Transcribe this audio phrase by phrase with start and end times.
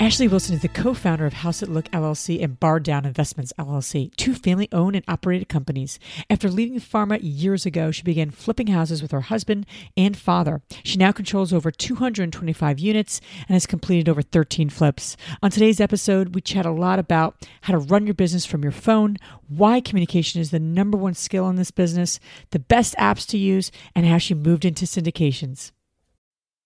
[0.00, 4.32] Ashley Wilson is the co founder of HouseItLook LLC and Bar Down Investments LLC, two
[4.32, 5.98] family owned and operated companies.
[6.30, 10.62] After leaving pharma years ago, she began flipping houses with her husband and father.
[10.84, 15.16] She now controls over 225 units and has completed over 13 flips.
[15.42, 18.70] On today's episode, we chat a lot about how to run your business from your
[18.70, 19.16] phone,
[19.48, 22.20] why communication is the number one skill in this business,
[22.50, 25.72] the best apps to use, and how she moved into syndications.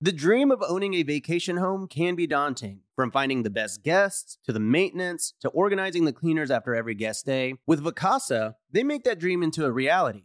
[0.00, 2.80] The dream of owning a vacation home can be daunting.
[2.94, 7.24] From finding the best guests to the maintenance to organizing the cleaners after every guest
[7.26, 10.24] day, with Vacasa, they make that dream into a reality.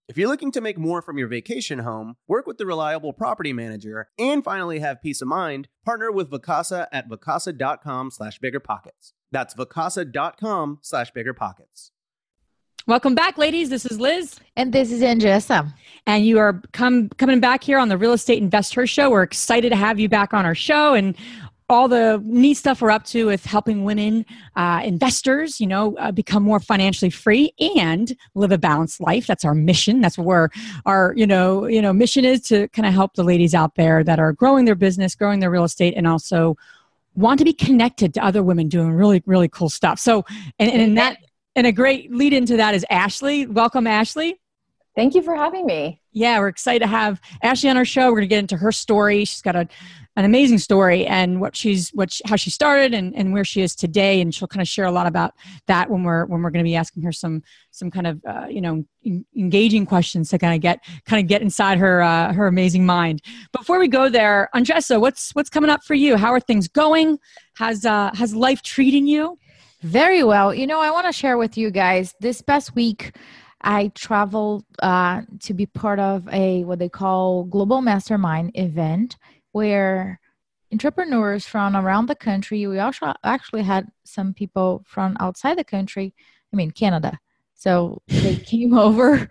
[0.11, 3.53] If you're looking to make more from your vacation home, work with the reliable property
[3.53, 9.13] manager, and finally have peace of mind, partner with Vacasa at vacasa.com slash biggerpockets.
[9.31, 11.91] That's vacasa.com slash biggerpockets.
[12.87, 13.69] Welcome back, ladies.
[13.69, 14.37] This is Liz.
[14.57, 15.73] And this is Andressa.
[16.05, 19.11] And you are come coming back here on the Real Estate InvestHER Show.
[19.11, 20.93] We're excited to have you back on our show.
[20.93, 21.15] And
[21.71, 26.11] all the neat stuff we're up to with helping women uh, investors, you know, uh,
[26.11, 29.25] become more financially free and live a balanced life.
[29.25, 30.01] That's our mission.
[30.01, 30.49] That's where
[30.85, 34.03] our, you know, you know, mission is to kind of help the ladies out there
[34.03, 36.57] that are growing their business, growing their real estate, and also
[37.15, 39.99] want to be connected to other women doing really, really cool stuff.
[39.99, 40.25] So,
[40.59, 41.17] and, and in that,
[41.55, 43.45] and a great lead into that is Ashley.
[43.47, 44.39] Welcome, Ashley.
[44.95, 46.01] Thank you for having me.
[46.11, 48.07] Yeah, we're excited to have Ashley on our show.
[48.07, 49.23] We're going to get into her story.
[49.23, 49.67] She's got a
[50.17, 53.61] an amazing story and what she's what she, how she started and, and where she
[53.61, 54.19] is today.
[54.19, 55.33] And she'll kind of share a lot about
[55.67, 58.47] that when we're when we're going to be asking her some some kind of uh,
[58.49, 62.33] you know in, engaging questions to kind of get kind of get inside her uh,
[62.33, 63.21] her amazing mind.
[63.57, 66.17] Before we go there andressa what's what's coming up for you?
[66.17, 67.17] How are things going?
[67.55, 69.37] Has uh has life treating you?
[69.81, 70.53] Very well.
[70.53, 73.15] You know i want to share with you guys this past week
[73.63, 79.17] I traveled uh, to be part of a what they call global mastermind event
[79.51, 80.19] where
[80.71, 86.13] entrepreneurs from around the country, we also actually had some people from outside the country,
[86.51, 87.19] I mean, Canada.
[87.55, 89.29] So they came over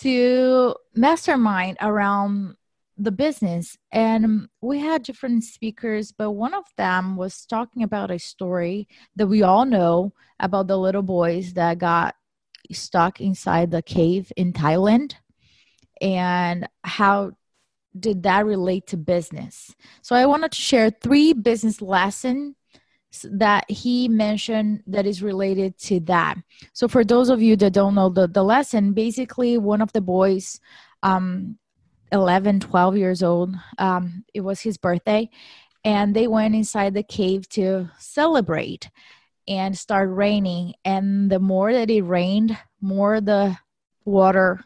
[0.00, 2.54] to mastermind around
[2.98, 8.18] the business and we had different speakers but one of them was talking about a
[8.18, 12.16] story that we all know about the little boys that got
[12.72, 15.14] stuck inside the cave in Thailand
[16.00, 17.32] and how
[18.00, 19.74] did that relate to business?
[20.02, 22.54] So I wanted to share three business lessons
[23.24, 26.36] that he mentioned that is related to that.
[26.72, 30.00] So for those of you that don't know the, the lesson, basically one of the
[30.00, 30.60] boys,
[31.02, 31.58] um,
[32.12, 35.28] 11, 12 years old, um, it was his birthday,
[35.84, 38.90] and they went inside the cave to celebrate
[39.46, 40.74] and start raining.
[40.84, 43.56] And the more that it rained, more the
[44.04, 44.64] water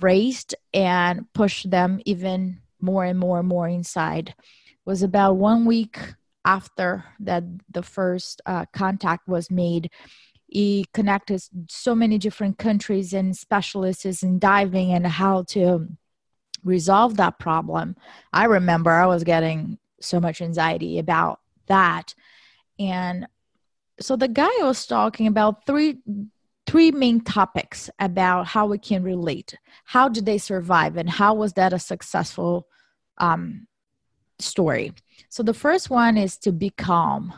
[0.00, 4.34] raised and pushed them even more and more and more inside.
[4.38, 5.98] It was about one week
[6.44, 9.90] after that the first uh, contact was made
[10.48, 15.86] he connected so many different countries and specialists in diving and how to
[16.64, 17.96] resolve that problem.
[18.32, 22.14] I remember I was getting so much anxiety about that.
[22.78, 23.28] And
[24.00, 25.98] so the guy was talking about three
[26.68, 29.56] three main topics about how we can relate.
[29.84, 32.68] How did they survive and how was that a successful
[33.16, 33.66] um,
[34.38, 34.92] story?
[35.30, 37.32] So the first one is to be calm.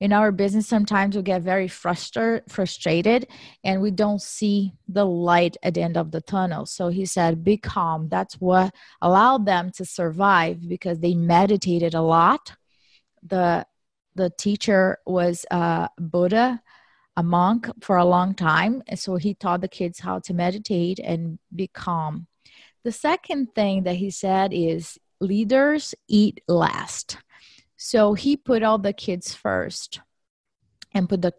[0.00, 3.28] In our business sometimes we get very frustrated frustrated
[3.62, 6.64] and we don't see the light at the end of the tunnel.
[6.64, 8.08] So he said be calm.
[8.08, 12.54] That's what allowed them to survive because they meditated a lot.
[13.22, 13.66] The
[14.14, 16.62] the teacher was uh, buddha
[17.20, 20.98] a monk for a long time and so he taught the kids how to meditate
[20.98, 22.26] and be calm
[22.84, 27.18] the second thing that he said is leaders eat last
[27.82, 30.00] so he put all the kids first
[30.92, 31.32] and put the,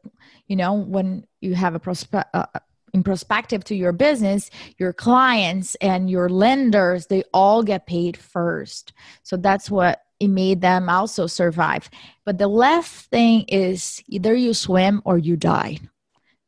[0.48, 2.60] you know, when you have a prospect, uh, uh,
[2.94, 8.92] in perspective to your business, your clients and your lenders, they all get paid first.
[9.24, 11.89] So that's what it made them also survive.
[12.25, 15.79] But the last thing is either you swim or you die.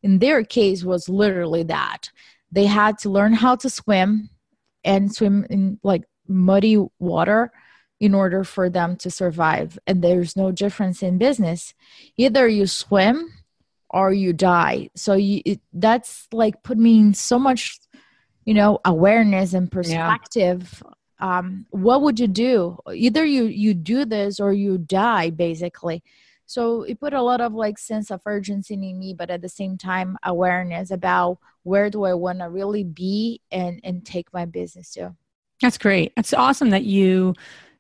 [0.04, 2.12] In their case was literally that.
[2.52, 4.30] They had to learn how to swim
[4.84, 7.52] and swim in like muddy water
[8.00, 9.80] in order for them to survive.
[9.88, 11.74] And there's no difference in business.
[12.16, 13.34] Either you swim
[13.90, 14.90] or you die.
[14.96, 17.80] So you, it, that's like put me in so much,
[18.46, 20.84] you know, awareness and perspective.
[20.86, 20.92] Yeah.
[21.24, 22.78] Um, what would you do?
[22.94, 26.04] Either you you do this or you die, basically.
[26.46, 29.48] So it put a lot of like sense of urgency in me, but at the
[29.48, 34.44] same time, awareness about where do I want to really be and and take my
[34.44, 35.16] business to.
[35.62, 36.12] That's great.
[36.18, 37.36] It's awesome that you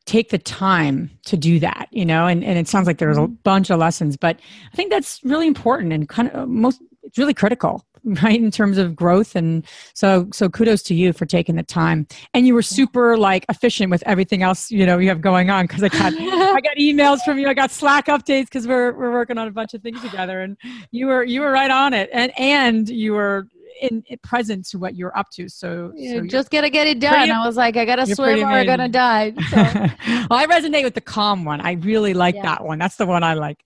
[0.05, 3.21] take the time to do that you know and, and it sounds like there's a
[3.21, 3.35] mm-hmm.
[3.43, 4.37] bunch of lessons but
[4.73, 8.51] i think that's really important and kind of uh, most it's really critical right in
[8.51, 9.35] terms of growth.
[9.35, 12.07] And so so kudos to you for taking the time.
[12.33, 15.65] And you were super like efficient with everything else you know you have going on
[15.65, 17.47] because i got i got emails from you.
[17.47, 20.41] I got slack updates because we're, we're working on a bunch of things together.
[20.41, 20.57] And
[20.91, 22.09] you were you were right on it.
[22.13, 23.47] And and you were
[23.81, 25.49] in, in present to what you're up to.
[25.49, 27.13] So, so just gotta get it done.
[27.13, 29.33] Pretty, I was like, I gotta swim or I'm gonna die.
[29.53, 29.57] So.
[29.57, 31.61] well, I resonate with the calm one.
[31.61, 32.43] I really like yeah.
[32.43, 32.79] that one.
[32.79, 33.63] That's the one I like.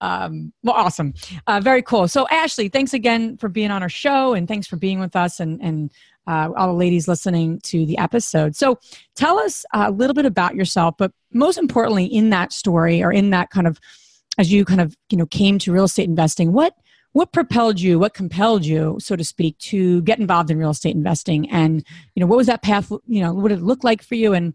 [0.00, 1.14] Um, well, awesome,
[1.46, 2.06] uh, very cool.
[2.08, 5.40] So, Ashley, thanks again for being on our show, and thanks for being with us,
[5.40, 5.92] and and
[6.26, 8.54] uh, all the ladies listening to the episode.
[8.54, 8.78] So,
[9.16, 13.30] tell us a little bit about yourself, but most importantly, in that story or in
[13.30, 13.80] that kind of
[14.38, 16.74] as you kind of you know came to real estate investing, what
[17.14, 20.94] what propelled you what compelled you so to speak to get involved in real estate
[20.94, 21.48] investing?
[21.48, 21.84] And
[22.14, 24.34] you know what was that path you know what did it look like for you
[24.34, 24.54] and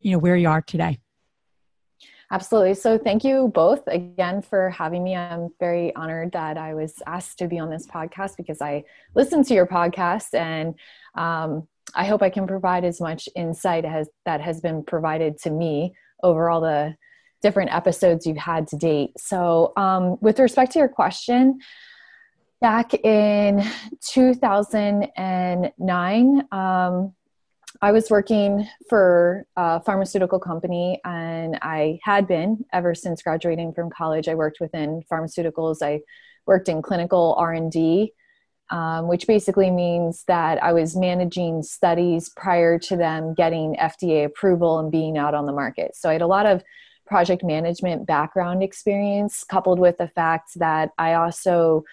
[0.00, 0.98] you know where you are today?
[2.30, 2.74] Absolutely.
[2.74, 5.16] So thank you both again for having me.
[5.16, 8.84] I'm very honored that i was asked to be on this podcast because i
[9.14, 10.74] listen to your podcast and
[11.16, 11.66] um,
[11.96, 15.94] i hope i can provide as much insight as that has been provided to me
[16.22, 16.94] over all the
[17.42, 19.18] different episodes you've had to date.
[19.18, 21.58] So um, with respect to your question
[22.60, 23.64] back in
[24.12, 27.14] 2009 um,
[27.80, 33.88] i was working for a pharmaceutical company and i had been ever since graduating from
[33.90, 34.28] college.
[34.28, 35.78] I worked within pharmaceuticals.
[35.82, 36.00] I
[36.46, 38.12] worked in clinical r&d
[38.70, 44.80] um, which basically means that i was managing studies prior to them getting fda approval
[44.80, 45.94] and being out on the market.
[45.94, 46.64] So i had a lot of
[47.08, 51.84] project management background experience coupled with the fact that i also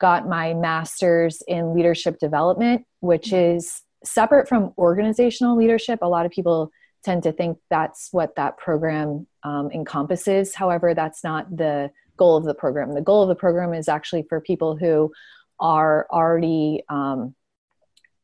[0.00, 3.56] got my master's in leadership development, which mm-hmm.
[3.56, 6.00] is separate from organizational leadership.
[6.02, 6.72] A lot of people
[7.04, 10.54] tend to think that's what that program um, encompasses.
[10.54, 12.94] However, that's not the goal of the program.
[12.94, 15.12] The goal of the program is actually for people who
[15.60, 17.34] are already um,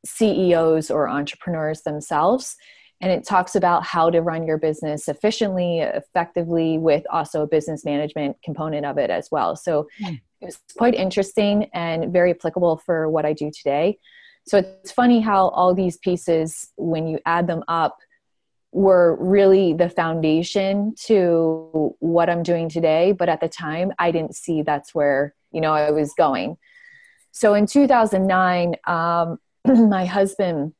[0.05, 2.57] CEOs or entrepreneurs themselves.
[3.01, 7.85] And it talks about how to run your business efficiently, effectively, with also a business
[7.85, 9.57] management component of it as well.
[9.57, 13.99] So mm it was quite interesting and very applicable for what I do today.
[14.47, 17.99] So it's funny how all these pieces, when you add them up,
[18.73, 23.13] were really the foundation to what I'm doing today.
[23.13, 26.59] But at the time, I didn't see that's where you know I was going.
[27.33, 29.39] So in 2009, um,
[29.89, 30.75] my husband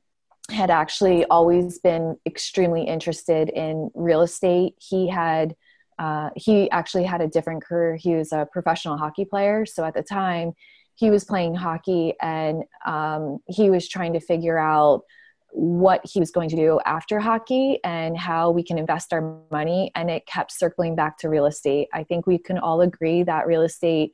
[0.51, 4.75] had actually always been extremely interested in real estate.
[4.79, 5.55] He had
[5.99, 7.97] uh, he actually had a different career.
[7.97, 9.65] He was a professional hockey player.
[9.65, 10.53] So at the time,
[10.95, 15.03] he was playing hockey and um, he was trying to figure out
[15.53, 19.91] what he was going to do after hockey and how we can invest our money.
[19.95, 21.89] And it kept circling back to real estate.
[21.95, 24.13] I think we can all agree that real estate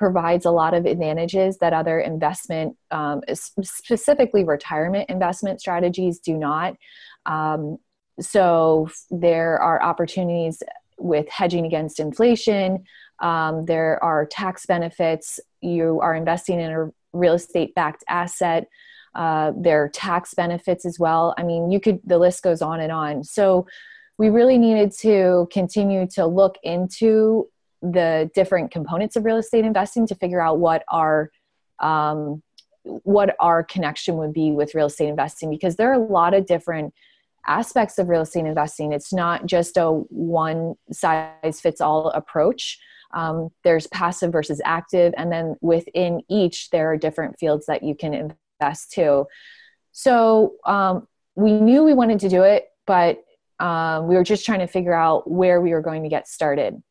[0.00, 6.74] provides a lot of advantages that other investment, um, specifically retirement investment strategies, do not.
[7.26, 7.76] Um,
[8.18, 10.62] so there are opportunities
[10.98, 12.84] with hedging against inflation.
[13.18, 15.38] Um, there are tax benefits.
[15.60, 18.68] You are investing in a real estate backed asset.
[19.14, 21.34] Uh, there are tax benefits as well.
[21.36, 23.22] I mean, you could, the list goes on and on.
[23.22, 23.66] So
[24.16, 27.50] we really needed to continue to look into
[27.82, 31.30] the different components of real estate investing to figure out what our
[31.80, 32.42] um,
[32.82, 36.46] what our connection would be with real estate investing because there are a lot of
[36.46, 36.94] different
[37.46, 38.92] aspects of real estate investing.
[38.92, 42.78] It's not just a one size fits all approach.
[43.12, 47.94] Um, there's passive versus active and then within each there are different fields that you
[47.94, 49.26] can invest to.
[49.92, 53.22] So um, we knew we wanted to do it but
[53.60, 56.82] um, we were just trying to figure out where we were going to get started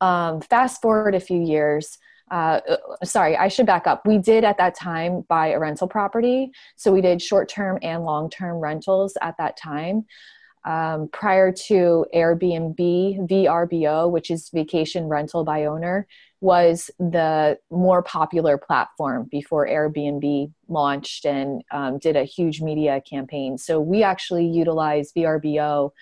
[0.00, 1.98] um, fast forward a few years.
[2.30, 2.60] Uh,
[3.04, 4.06] sorry, I should back up.
[4.06, 6.50] We did at that time buy a rental property.
[6.74, 10.06] So we did short term and long term rentals at that time.
[10.64, 12.76] Um, prior to Airbnb,
[13.28, 16.08] VRBO, which is vacation rental by owner,
[16.40, 23.56] was the more popular platform before Airbnb launched and um, did a huge media campaign.
[23.58, 25.92] So we actually utilized VRBO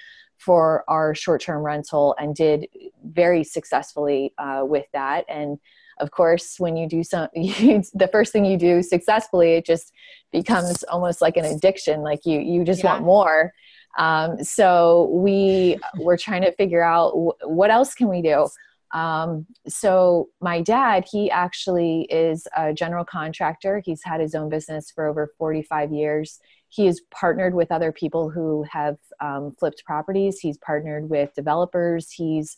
[0.45, 2.69] for our short-term rental and did
[3.03, 5.25] very successfully uh, with that.
[5.29, 5.59] And
[6.01, 9.93] of course when you do some the first thing you do successfully it just
[10.33, 12.93] becomes almost like an addiction like you you just yeah.
[12.93, 13.53] want more.
[13.97, 18.49] Um, so we were trying to figure out w- what else can we do?
[18.93, 23.81] Um, so my dad he actually is a general contractor.
[23.85, 26.41] He's had his own business for over 45 years
[26.75, 30.40] he has partnered with other people who have um, flipped properties.
[30.40, 32.11] He's partnered with developers.
[32.11, 32.57] He's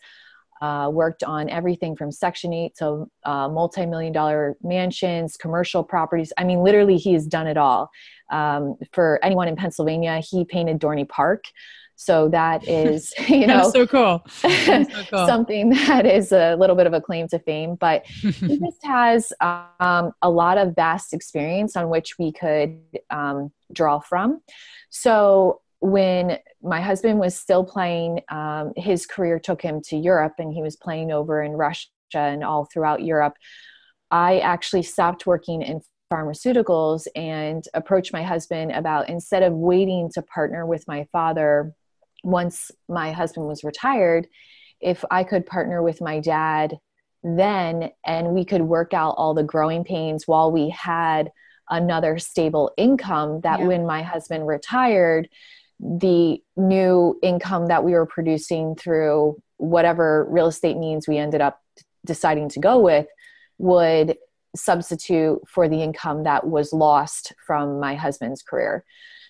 [0.63, 6.33] uh, worked on everything from Section 8 to uh, multi million dollar mansions, commercial properties.
[6.39, 7.91] I mean, literally, he has done it all.
[8.31, 11.45] Um, for anyone in Pennsylvania, he painted Dorney Park.
[11.97, 14.25] So that is, you know, so cool.
[14.29, 15.27] so cool.
[15.27, 17.75] something that is a little bit of a claim to fame.
[17.75, 22.79] But he just has um, a lot of vast experience on which we could
[23.11, 24.43] um, draw from.
[24.91, 30.53] So when my husband was still playing, um, his career took him to Europe, and
[30.53, 33.35] he was playing over in Russia and all throughout Europe.
[34.11, 35.81] I actually stopped working in
[36.13, 41.75] pharmaceuticals and approached my husband about instead of waiting to partner with my father
[42.27, 44.27] once my husband was retired,
[44.81, 46.79] if I could partner with my dad
[47.23, 51.33] then and we could work out all the growing pains while we had
[51.69, 53.67] another stable income that yeah.
[53.67, 55.29] when my husband retired
[55.81, 61.61] the new income that we were producing through whatever real estate means we ended up
[62.05, 63.07] deciding to go with
[63.59, 64.17] would
[64.55, 68.85] substitute for the income that was lost from my husband's career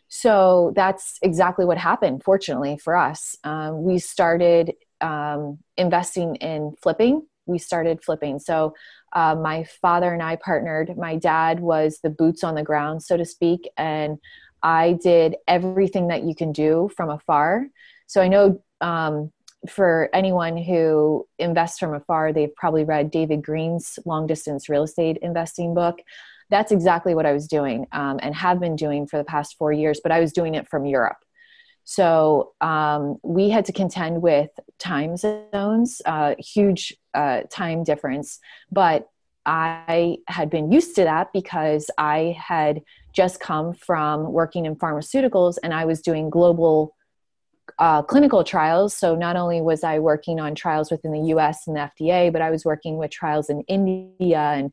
[0.08, 3.36] so that's exactly what happened, fortunately for us.
[3.44, 7.26] Um, we started um, investing in flipping.
[7.46, 8.38] We started flipping.
[8.38, 8.74] So
[9.12, 10.96] uh, my father and I partnered.
[10.96, 14.18] My dad was the boots on the ground, so to speak, and
[14.62, 17.66] I did everything that you can do from afar.
[18.06, 19.32] So I know um,
[19.68, 25.18] for anyone who invests from afar, they've probably read David Greene's long distance real estate
[25.22, 26.00] investing book
[26.50, 29.72] that's exactly what I was doing um, and have been doing for the past four
[29.72, 31.18] years, but I was doing it from Europe.
[31.84, 38.40] So um, we had to contend with time zones, uh, huge uh, time difference,
[38.72, 39.08] but
[39.46, 45.58] I had been used to that because I had just come from working in pharmaceuticals
[45.62, 46.96] and I was doing global
[47.78, 48.96] uh, clinical trials.
[48.96, 52.42] So not only was I working on trials within the US and the FDA, but
[52.42, 54.72] I was working with trials in India and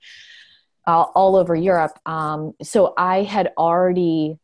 [0.85, 1.97] uh, all over Europe.
[2.05, 4.37] Um, so I had already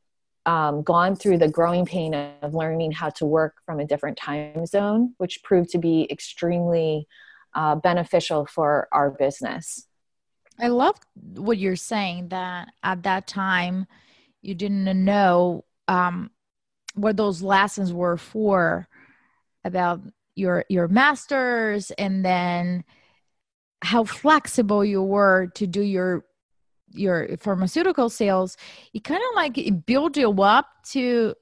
[0.46, 4.65] um, gone through the growing pain of learning how to work from a different time
[4.65, 7.08] zone, which proved to be extremely
[7.55, 9.86] uh, beneficial for our business.
[10.60, 10.96] I love
[11.36, 13.88] what you're saying that at that time
[14.41, 16.31] you didn't know um,
[16.96, 18.88] what those lessons were for
[19.63, 20.01] about
[20.36, 22.84] your your masters and then
[23.81, 26.25] how flexible you were to do your
[26.91, 28.58] your pharmaceutical sales
[28.93, 31.34] it kind of like it build you up to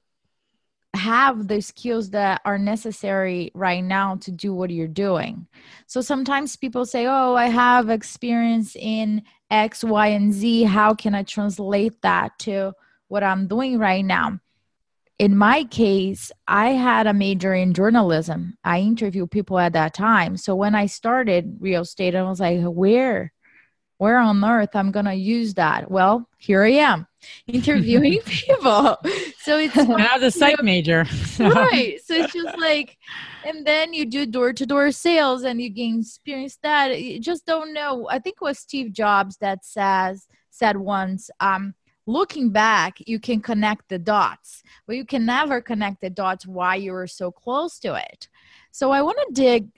[0.94, 5.46] have the skills that are necessary right now to do what you're doing.
[5.86, 10.64] So sometimes people say, Oh, I have experience in X, Y, and Z.
[10.64, 12.72] How can I translate that to
[13.08, 14.40] what I'm doing right now?
[15.18, 18.56] In my case, I had a major in journalism.
[18.62, 20.36] I interviewed people at that time.
[20.36, 23.32] So when I started real estate, I was like, Where?
[23.98, 25.90] Where on earth I'm going to use that?
[25.90, 27.06] Well, here I am
[27.46, 28.96] interviewing people.
[29.40, 31.04] So it's I was a psych major.
[31.38, 31.98] right.
[32.04, 32.96] So it's just like,
[33.44, 37.00] and then you do door to door sales and you gain experience that.
[37.00, 38.08] You just don't know.
[38.08, 41.74] I think it was Steve Jobs that says said once, um,
[42.06, 46.74] looking back, you can connect the dots, but you can never connect the dots why
[46.74, 48.28] you were so close to it.
[48.72, 49.68] So I want to dig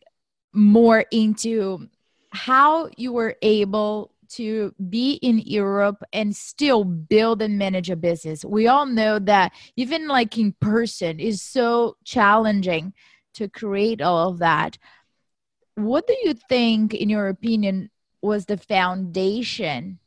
[0.53, 1.89] more into
[2.31, 8.45] how you were able to be in Europe and still build and manage a business.
[8.45, 12.93] We all know that even like in person is so challenging
[13.35, 14.79] to create all of that.
[15.75, 17.91] What do you think, in your opinion,
[18.23, 19.99] was the foundation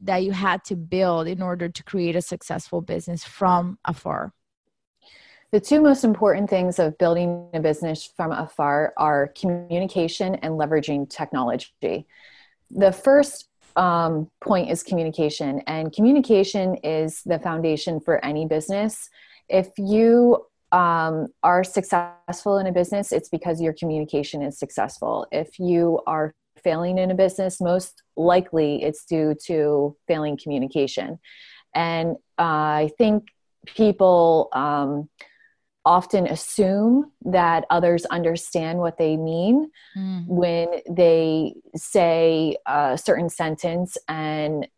[0.00, 4.32] that you had to build in order to create a successful business from afar?
[5.52, 11.10] The two most important things of building a business from afar are communication and leveraging
[11.10, 12.06] technology.
[12.70, 19.10] The first um, point is communication, and communication is the foundation for any business.
[19.50, 25.26] If you um, are successful in a business, it's because your communication is successful.
[25.30, 31.18] If you are failing in a business, most likely it's due to failing communication.
[31.74, 33.28] And uh, I think
[33.66, 35.10] people um,
[35.84, 40.26] often assume that others understand what they mean mm.
[40.26, 44.68] when they say a certain sentence and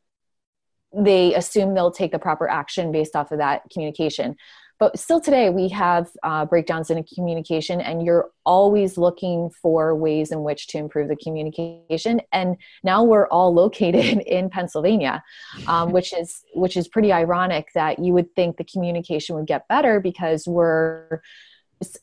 [0.97, 4.37] they assume they'll take the proper action based off of that communication
[4.79, 10.33] but still today we have uh, breakdowns in communication and you're always looking for ways
[10.33, 12.21] in which to improve the communication.
[12.33, 15.23] And now we're all located in pennsylvania
[15.67, 19.67] um, which is which is pretty ironic that you would think the communication would get
[19.69, 21.21] better because we're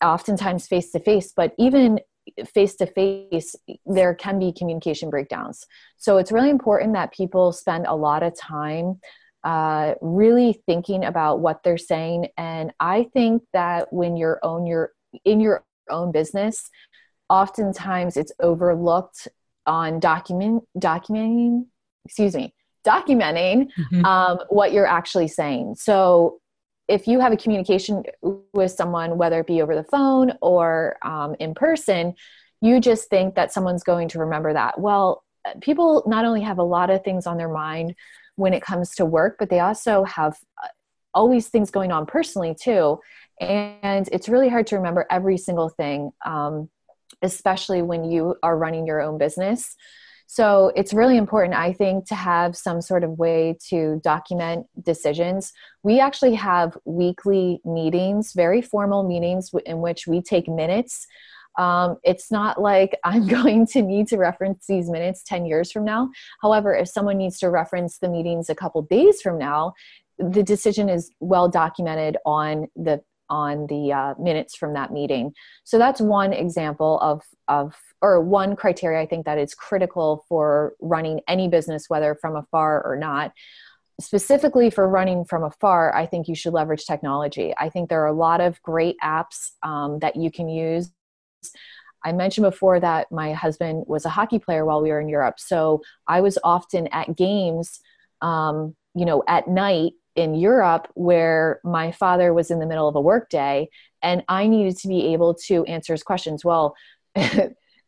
[0.04, 2.00] oftentimes face to face but even
[2.54, 5.66] face to face there can be communication breakdowns.
[5.98, 9.00] So it's really important that people spend a lot of time
[9.44, 12.27] uh, really thinking about what they're saying.
[12.38, 14.92] And I think that when you're own your
[15.25, 16.70] in your own business,
[17.30, 19.27] oftentimes it's overlooked
[19.66, 21.66] on document documenting.
[22.06, 22.54] Excuse me,
[22.86, 24.06] documenting mm-hmm.
[24.06, 25.75] um, what you're actually saying.
[25.75, 26.40] So
[26.88, 28.04] if you have a communication
[28.54, 32.16] with someone, whether it be over the phone or um, in person,
[32.62, 34.80] you just think that someone's going to remember that.
[34.80, 35.24] Well,
[35.62, 37.96] people not only have a lot of things on their mind
[38.35, 40.67] when it comes to work, but they also have uh,
[41.13, 43.00] always things going on personally too.
[43.39, 46.70] And it's really hard to remember every single thing, um,
[47.22, 49.75] especially when you are running your own business.
[50.27, 55.51] So it's really important, I think, to have some sort of way to document decisions.
[55.83, 61.05] We actually have weekly meetings, very formal meetings in which we take minutes
[61.57, 65.85] um, it's not like I'm going to need to reference these minutes 10 years from
[65.85, 66.09] now.
[66.42, 69.74] However, if someone needs to reference the meetings a couple days from now,
[70.18, 75.33] the decision is well documented on the on the uh, minutes from that meeting.
[75.64, 80.74] So that's one example of of or one criteria I think that is critical for
[80.81, 83.31] running any business, whether from afar or not
[84.01, 87.53] specifically for running from afar, I think you should leverage technology.
[87.57, 90.92] I think there are a lot of great apps um, that you can use
[92.04, 95.40] I mentioned before that my husband was a hockey player while we were in Europe.
[95.40, 97.80] So I was often at games,
[98.22, 102.96] um, you know, at night in Europe where my father was in the middle of
[102.96, 103.70] a workday
[104.01, 106.44] and I needed to be able to answer his questions.
[106.44, 106.75] Well,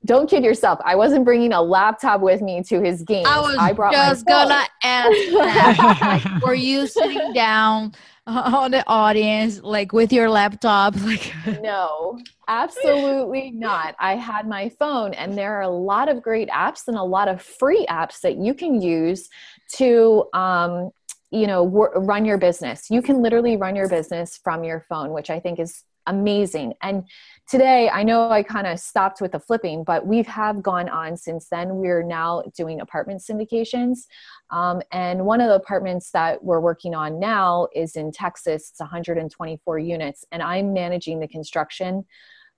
[0.05, 0.79] don't kid yourself.
[0.83, 3.25] I wasn't bringing a laptop with me to his game.
[3.25, 6.41] I was I brought just gonna ask that.
[6.45, 7.93] were you sitting down
[8.25, 15.13] on the audience like with your laptop like no absolutely not i had my phone
[15.15, 18.37] and there are a lot of great apps and a lot of free apps that
[18.37, 19.27] you can use
[19.73, 20.89] to um,
[21.31, 25.29] you know run your business you can literally run your business from your phone which
[25.29, 27.03] i think is amazing and
[27.47, 31.17] today i know i kind of stopped with the flipping but we have gone on
[31.17, 31.75] since then.
[31.75, 34.07] We're now doing apartment syndications.
[34.49, 38.69] Um, and one of the apartments that we're working on now is in texas.
[38.71, 42.05] It's 124 units and i'm managing the construction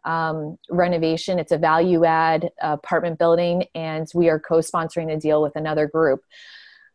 [0.03, 1.39] um, renovation.
[1.39, 6.21] It's a value add apartment building and we are co-sponsoring a deal with another group.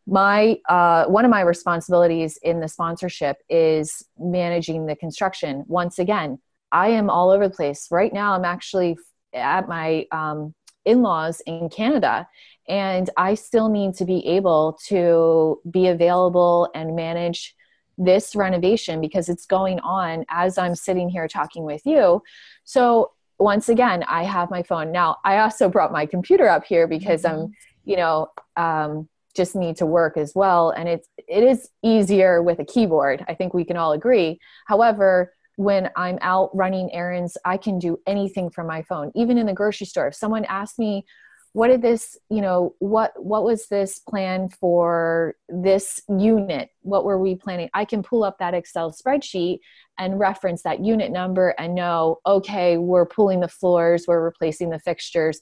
[0.07, 5.63] My uh, one of my responsibilities in the sponsorship is managing the construction.
[5.67, 6.39] Once again
[6.71, 7.87] i am all over the place.
[7.91, 8.97] Right now i'm actually
[9.33, 10.53] at my um,
[10.83, 12.27] in-laws in canada
[12.67, 17.55] and i still need to be able to be available and manage
[17.97, 22.21] this renovation because it's going on as i'm sitting here talking with you.
[22.63, 24.91] So once again i have my phone.
[24.91, 27.89] Now i also brought my computer up here because i'm mm-hmm.
[27.89, 32.59] you know um, just need to work as well and it's it is easier with
[32.59, 33.23] a keyboard.
[33.27, 34.39] I think we can all agree.
[34.67, 39.45] However when i'm out running errands i can do anything from my phone even in
[39.45, 40.07] the grocery store.
[40.07, 41.05] If someone asks me
[41.53, 46.69] what did this you know what what was this plan for this unit?
[46.81, 47.69] What were we planning?
[47.73, 49.59] I can pull up that excel spreadsheet
[49.97, 54.79] and reference that unit number and know okay we're pulling the floors we're replacing the
[54.79, 55.41] fixtures.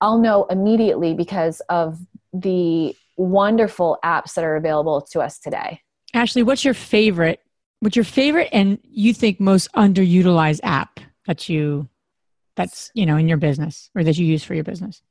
[0.00, 1.98] I'll know immediately because of
[2.32, 5.80] the wonderful apps that are available to us today.
[6.12, 7.40] Ashley what's your favorite
[7.80, 11.88] what's your favorite and you think most underutilized app that you
[12.54, 15.02] that's you know in your business or that you use for your business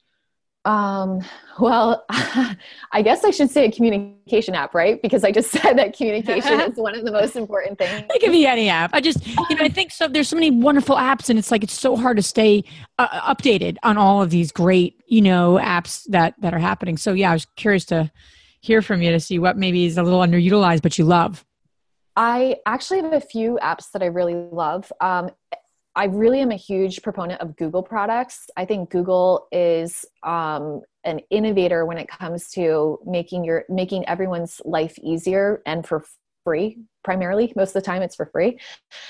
[0.65, 1.21] um,
[1.59, 4.99] well, I guess I should say a communication app, right?
[4.99, 8.05] Because I just said that communication is one of the most important things.
[8.09, 8.89] It could be any app.
[8.93, 10.07] I just, you know, I think so.
[10.07, 12.63] There's so many wonderful apps, and it's like it's so hard to stay
[12.97, 16.97] uh, updated on all of these great, you know, apps that that are happening.
[16.97, 18.11] So yeah, I was curious to
[18.61, 21.45] hear from you to see what maybe is a little underutilized, but you love.
[22.15, 24.91] I actually have a few apps that I really love.
[25.01, 25.31] Um,
[25.95, 28.47] I really am a huge proponent of Google products.
[28.57, 34.61] I think Google is um, an innovator when it comes to making your making everyone's
[34.65, 36.03] life easier and for
[36.43, 37.51] free primarily.
[37.55, 38.59] Most of the time it's for free.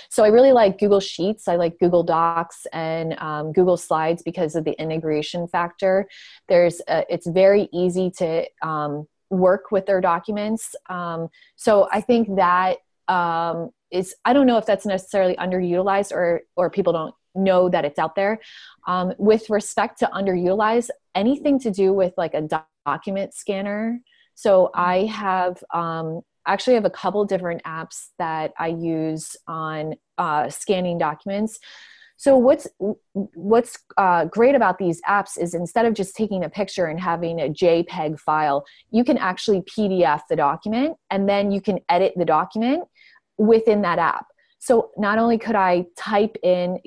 [0.10, 1.48] So i really like google sheets.
[1.48, 6.08] I like google docs and um, google slides because of the integration factor.
[6.48, 10.76] There's a, it's very easy to um, work with their documents.
[10.88, 16.41] Um, so i think that um, is I don't know if that's necessarily underutilized or
[16.56, 18.39] or people don't know that it's out there.
[18.88, 22.48] Um, with respect to underutilized, anything to do with like a
[22.86, 24.00] document scanner.
[24.36, 30.50] So I have um, actually have a couple different apps that I use on uh,
[30.50, 31.60] scanning documents.
[32.18, 32.68] So what's
[33.12, 37.41] what's uh, great about these apps is instead of just taking a picture and having
[37.41, 42.24] a JPEG file, you can actually PDF the document, and then you can edit the
[42.24, 42.86] document
[43.38, 44.28] within that app.
[44.60, 46.80] So not only could I type in,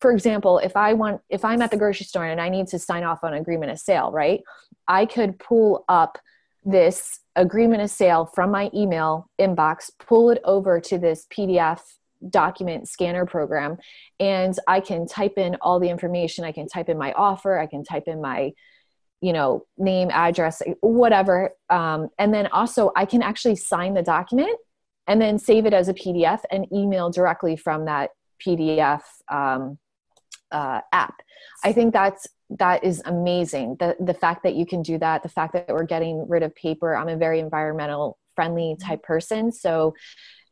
[0.00, 2.78] for example, if I want, if I'm at the grocery store and I need to
[2.78, 4.42] sign off on an agreement of sale, right?
[4.86, 6.18] I could pull up
[6.64, 11.80] this agreement of sale from my email inbox, pull it over to this PDF
[12.28, 13.76] document scanner program,
[14.18, 16.44] and I can type in all the information.
[16.44, 18.52] I can type in my offer, I can type in my
[19.20, 24.56] you know name address whatever um, and then also i can actually sign the document
[25.08, 28.10] and then save it as a PDF and email directly from that
[28.44, 29.78] PDF um,
[30.52, 31.14] uh, app.
[31.64, 33.76] I think that's that is amazing.
[33.80, 36.54] The the fact that you can do that, the fact that we're getting rid of
[36.54, 36.94] paper.
[36.94, 39.94] I'm a very environmental friendly type person, so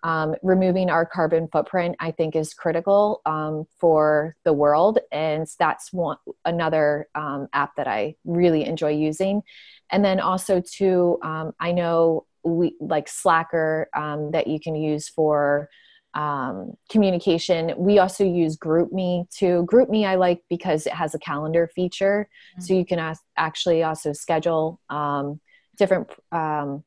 [0.02, 5.92] um, removing our carbon footprint, I think, is critical um, for the world, and that's
[5.92, 9.42] one another um, app that I really enjoy using.
[9.90, 15.08] And then also too, um, I know we like Slacker um, that you can use
[15.08, 15.68] for
[16.14, 17.74] um, communication.
[17.76, 19.66] We also use GroupMe too.
[19.70, 22.62] GroupMe I like because it has a calendar feature, mm-hmm.
[22.62, 25.40] so you can ask, actually also schedule um,
[25.76, 26.84] different um,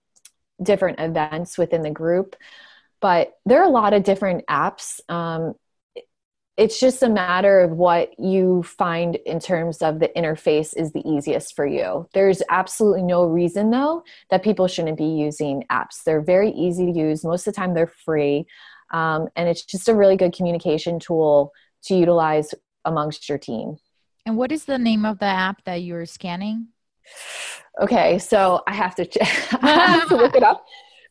[0.61, 2.35] different events within the group.
[3.01, 4.99] But there are a lot of different apps.
[6.59, 11.01] It's just a matter of what you find in terms of the interface is the
[11.09, 12.09] easiest for you.
[12.13, 16.03] There's absolutely no reason, though, that people shouldn't be using apps.
[16.03, 17.23] They're very easy to use.
[17.23, 18.45] Most of the time, they're free.
[18.91, 23.77] Um, and it's just a really good communication tool to utilize amongst your team.
[24.25, 26.67] And what is the name of the app that you're scanning?
[27.81, 29.07] Okay, so I have to,
[29.61, 30.65] I have to look it up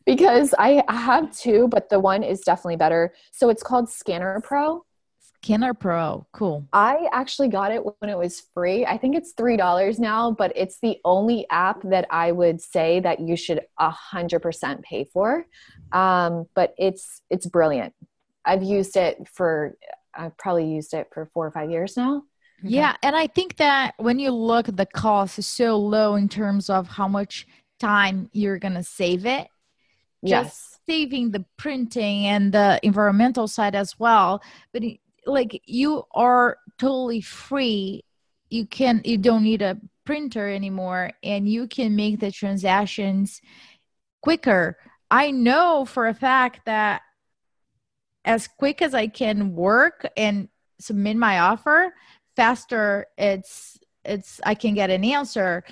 [0.05, 3.15] because I have two, but the one is definitely better.
[3.31, 4.85] So it's called Scanner Pro
[5.41, 6.67] Scanner Pro, cool.
[6.73, 8.85] I actually got it when it was free.
[8.85, 12.99] I think it's three dollars now, but it's the only app that I would say
[12.99, 15.45] that you should a hundred percent pay for.
[15.93, 17.93] Um, but it's it's brilliant.
[18.43, 19.77] I've used it for
[20.13, 22.23] I've probably used it for four or five years now.
[22.63, 22.75] Okay.
[22.75, 26.27] Yeah, and I think that when you look, at the cost is so low in
[26.27, 27.47] terms of how much
[27.79, 29.47] time you're gonna save it.
[30.21, 30.45] Yes.
[30.45, 34.41] Just saving the printing and the environmental side as well,
[34.73, 34.83] but
[35.31, 38.03] like you are totally free.
[38.49, 43.41] You can you don't need a printer anymore and you can make the transactions
[44.21, 44.77] quicker.
[45.11, 47.01] I know for a fact that
[48.25, 51.93] as quick as i can work and submit my offer
[52.35, 55.63] faster it's it's i can get an answer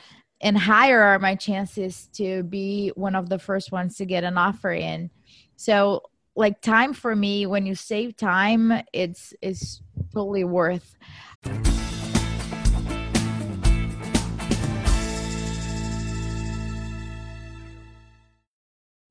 [0.42, 4.38] and higher are my chances to be one of the first ones to get an
[4.38, 5.10] offer in.
[5.56, 6.04] So
[6.38, 9.82] like time for me when you save time it's it's
[10.14, 10.96] totally worth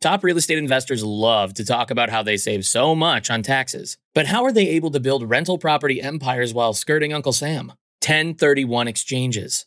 [0.02, 3.96] Top real estate investors love to talk about how they save so much on taxes.
[4.14, 7.72] But how are they able to build rental property empires while skirting Uncle Sam?
[8.04, 9.66] 1031 exchanges.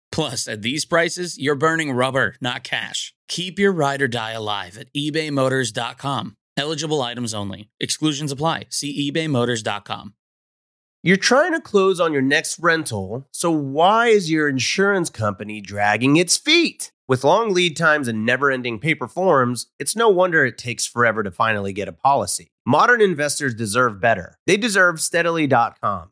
[0.11, 3.13] Plus, at these prices, you're burning rubber, not cash.
[3.27, 6.35] Keep your ride or die alive at ebaymotors.com.
[6.57, 7.69] Eligible items only.
[7.79, 8.65] Exclusions apply.
[8.69, 10.13] See ebaymotors.com.
[11.03, 16.17] You're trying to close on your next rental, so why is your insurance company dragging
[16.17, 16.91] its feet?
[17.07, 21.23] With long lead times and never ending paper forms, it's no wonder it takes forever
[21.23, 22.51] to finally get a policy.
[22.67, 24.37] Modern investors deserve better.
[24.45, 26.11] They deserve steadily.com.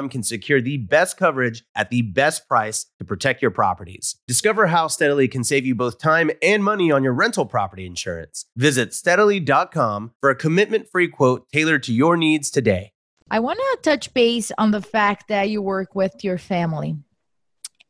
[0.09, 4.15] can secure the best coverage at the best price to protect your properties.
[4.27, 8.45] Discover how Steadily can save you both time and money on your rental property insurance.
[8.55, 12.93] Visit steadily.com for a commitment free quote tailored to your needs today.
[13.29, 16.97] I want to touch base on the fact that you work with your family.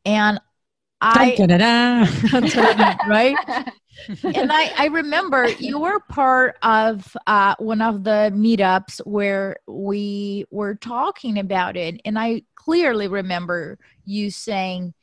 [0.04, 0.40] And
[1.00, 2.06] I, Da-da-da.
[3.08, 3.36] right?
[4.22, 10.44] and I, I remember you were part of uh, one of the meetups where we
[10.50, 12.00] were talking about it.
[12.04, 14.94] And I clearly remember you saying,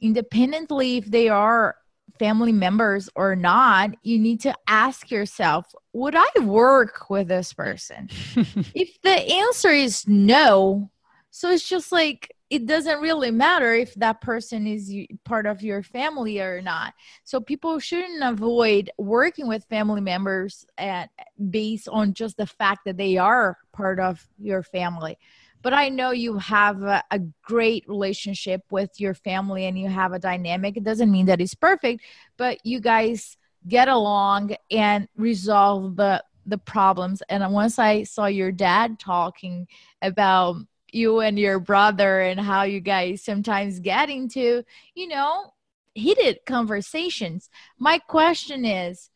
[0.00, 1.76] independently if they are
[2.18, 8.08] family members or not, you need to ask yourself, would I work with this person?
[8.74, 10.90] if the answer is no,
[11.30, 14.90] so it's just like, it doesn't really matter if that person is
[15.24, 16.94] part of your family or not.
[17.24, 21.10] So people shouldn't avoid working with family members at
[21.50, 25.18] based on just the fact that they are part of your family.
[25.60, 30.12] But I know you have a, a great relationship with your family and you have
[30.12, 30.76] a dynamic.
[30.76, 32.02] It doesn't mean that it's perfect,
[32.38, 33.36] but you guys
[33.66, 37.22] get along and resolve the the problems.
[37.28, 39.68] And once I saw your dad talking
[40.00, 40.56] about
[40.92, 44.62] you and your brother and how you guys sometimes get into,
[44.94, 45.52] you know,
[45.94, 47.50] heated conversations.
[47.78, 49.10] My question is,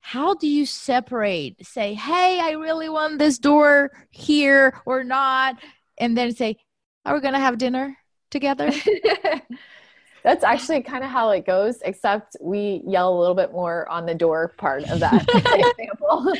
[0.00, 5.56] how do you separate, say, hey, I really want this door here or not?
[5.98, 6.58] And then say,
[7.04, 7.96] are we going to have dinner
[8.30, 8.70] together?
[10.22, 14.06] That's actually kind of how it goes, except we yell a little bit more on
[14.06, 15.24] the door part of that
[15.78, 16.34] example.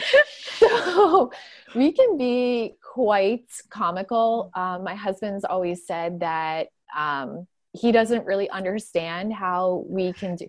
[0.59, 1.31] so
[1.75, 4.51] we can be quite comical.
[4.55, 10.49] Um, my husband's always said that um, he doesn't really understand how we can do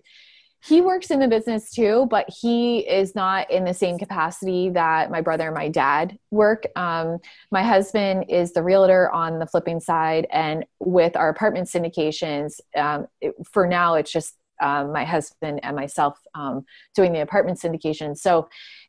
[0.64, 5.08] he works in the business too, but he is not in the same capacity that
[5.08, 6.64] my brother and my dad work.
[6.74, 7.18] Um,
[7.52, 13.06] my husband is the realtor on the flipping side, and with our apartment syndications, um,
[13.20, 18.16] it, for now, it's just um, my husband and myself um, doing the apartment syndication.
[18.16, 18.48] So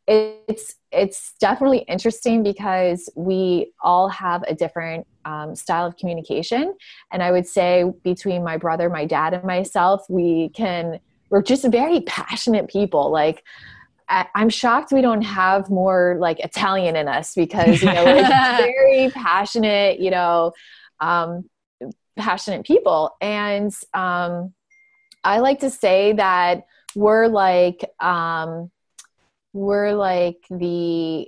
[0.10, 6.76] it's it's definitely interesting because we all have a different um, style of communication,
[7.12, 11.64] and I would say between my brother, my dad, and myself, we can we're just
[11.70, 13.12] very passionate people.
[13.12, 13.44] Like,
[14.10, 18.28] I, am shocked we don't have more like Italian in us because you know we're
[18.28, 20.00] very passionate.
[20.00, 20.54] You know,
[21.00, 21.46] um,
[22.20, 23.16] passionate people.
[23.22, 24.54] And um,
[25.24, 26.64] I like to say that
[26.96, 28.72] we're like um,
[29.54, 31.28] we're like the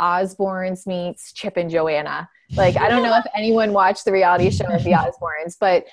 [0.00, 2.28] Osbournes meets Chip and Joanna.
[2.56, 5.84] Like I don't know if anyone watched the reality show of the Osbournes, but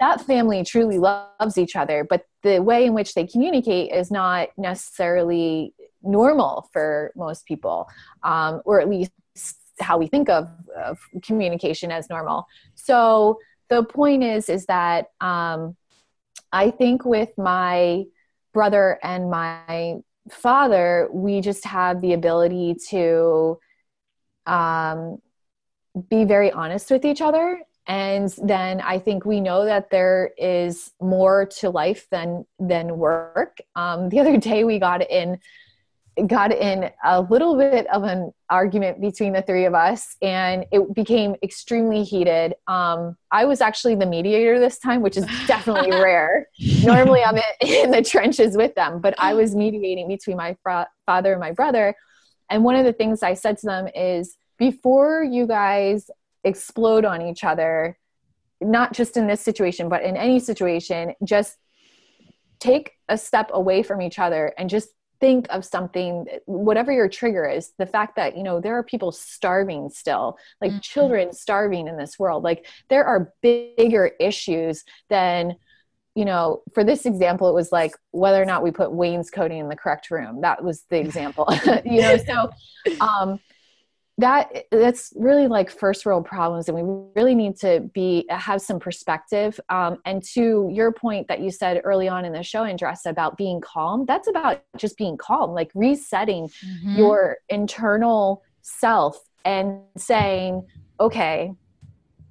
[0.00, 2.06] that family truly loves each other.
[2.08, 7.88] But the way in which they communicate is not necessarily normal for most people,
[8.22, 9.12] um, or at least
[9.80, 12.46] how we think of, of, communication as normal.
[12.74, 15.76] So the point is, is that um,
[16.52, 18.04] I think with my
[18.52, 19.96] brother and my
[20.30, 23.58] father, we just have the ability to
[24.46, 25.18] um,
[26.08, 27.60] be very honest with each other.
[27.86, 33.58] And then I think we know that there is more to life than than work.
[33.74, 35.38] Um, the other day we got in
[36.26, 40.94] got in a little bit of an argument between the three of us and it
[40.94, 42.54] became extremely heated.
[42.66, 46.48] Um, i was actually the mediator this time which is definitely rare.
[46.82, 50.56] Normally i'm in the trenches with them but i was mediating between my
[51.06, 51.94] father and my brother.
[52.50, 56.10] And one of the things i said to them is before you guys
[56.44, 57.98] explode on each other
[58.60, 61.56] not just in this situation but in any situation just
[62.60, 64.90] take a step away from each other and just
[65.22, 69.12] think of something whatever your trigger is the fact that you know there are people
[69.12, 70.80] starving still like mm-hmm.
[70.80, 75.54] children starving in this world like there are bigger issues than
[76.16, 79.68] you know for this example it was like whether or not we put wainscoting in
[79.68, 81.46] the correct room that was the example
[81.84, 82.50] you know so
[83.00, 83.38] um
[84.18, 88.78] that that's really like first world problems and we really need to be have some
[88.78, 93.06] perspective um, and to your point that you said early on in the show Andresa
[93.06, 96.96] about being calm that's about just being calm like resetting mm-hmm.
[96.96, 100.62] your internal self and saying
[101.00, 101.52] okay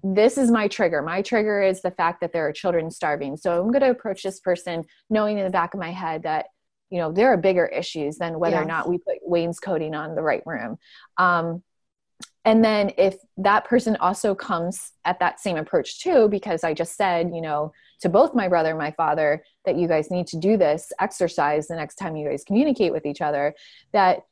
[0.04, 3.60] this is my trigger my trigger is the fact that there are children starving so
[3.60, 6.46] i'm going to approach this person knowing in the back of my head that
[6.92, 8.64] you know there are bigger issues than whether yes.
[8.64, 10.78] or not we put wainscoting on the right room
[11.18, 11.64] um,
[12.46, 16.96] and then if that person also comes at that same approach too because i just
[16.96, 20.38] said you know to both my brother and my father that you guys need to
[20.38, 23.54] do this exercise the next time you guys communicate with each other
[23.92, 24.26] that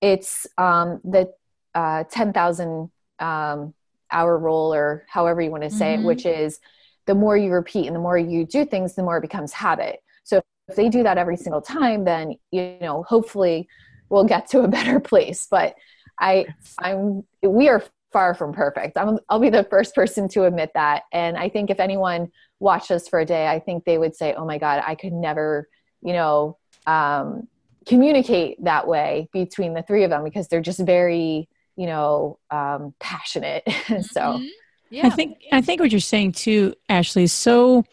[0.00, 1.32] it's um, the
[1.74, 2.90] uh, 10000
[3.20, 3.74] um,
[4.10, 6.02] hour rule or however you want to say mm-hmm.
[6.02, 6.60] it which is
[7.06, 10.02] the more you repeat and the more you do things the more it becomes habit
[10.24, 13.68] so if they do that every single time then you know hopefully
[14.08, 15.74] we'll get to a better place but
[16.18, 16.46] I
[16.78, 17.82] I'm we are
[18.14, 18.96] far from perfect.
[18.96, 21.02] I'm, I'll be the first person to admit that.
[21.12, 24.34] And I think if anyone watched us for a day, I think they would say,
[24.34, 25.68] "Oh my God, I could never,
[26.00, 27.48] you know, um,
[27.86, 32.94] communicate that way between the three of them because they're just very, you know, um,
[33.00, 34.44] passionate." so, mm-hmm.
[34.90, 35.08] yeah.
[35.08, 37.84] I think I think what you're saying too, Ashley, is so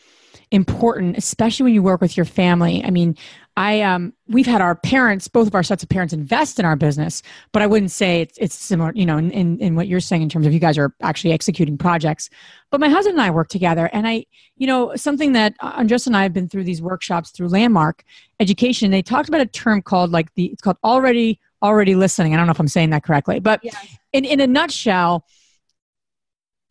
[0.52, 2.84] important, especially when you work with your family.
[2.84, 3.18] I mean,
[3.58, 6.76] I um we've had our parents, both of our sets of parents invest in our
[6.76, 10.00] business, but I wouldn't say it's, it's similar, you know, in, in, in what you're
[10.00, 12.30] saying in terms of you guys are actually executing projects.
[12.70, 16.08] But my husband and I work together and I, you know, something that uh, Andres
[16.08, 18.04] and I have been through these workshops through Landmark
[18.40, 18.90] Education.
[18.90, 22.34] They talked about a term called like the, it's called already, already listening.
[22.34, 23.62] I don't know if I'm saying that correctly, but
[24.14, 25.26] in, in a nutshell,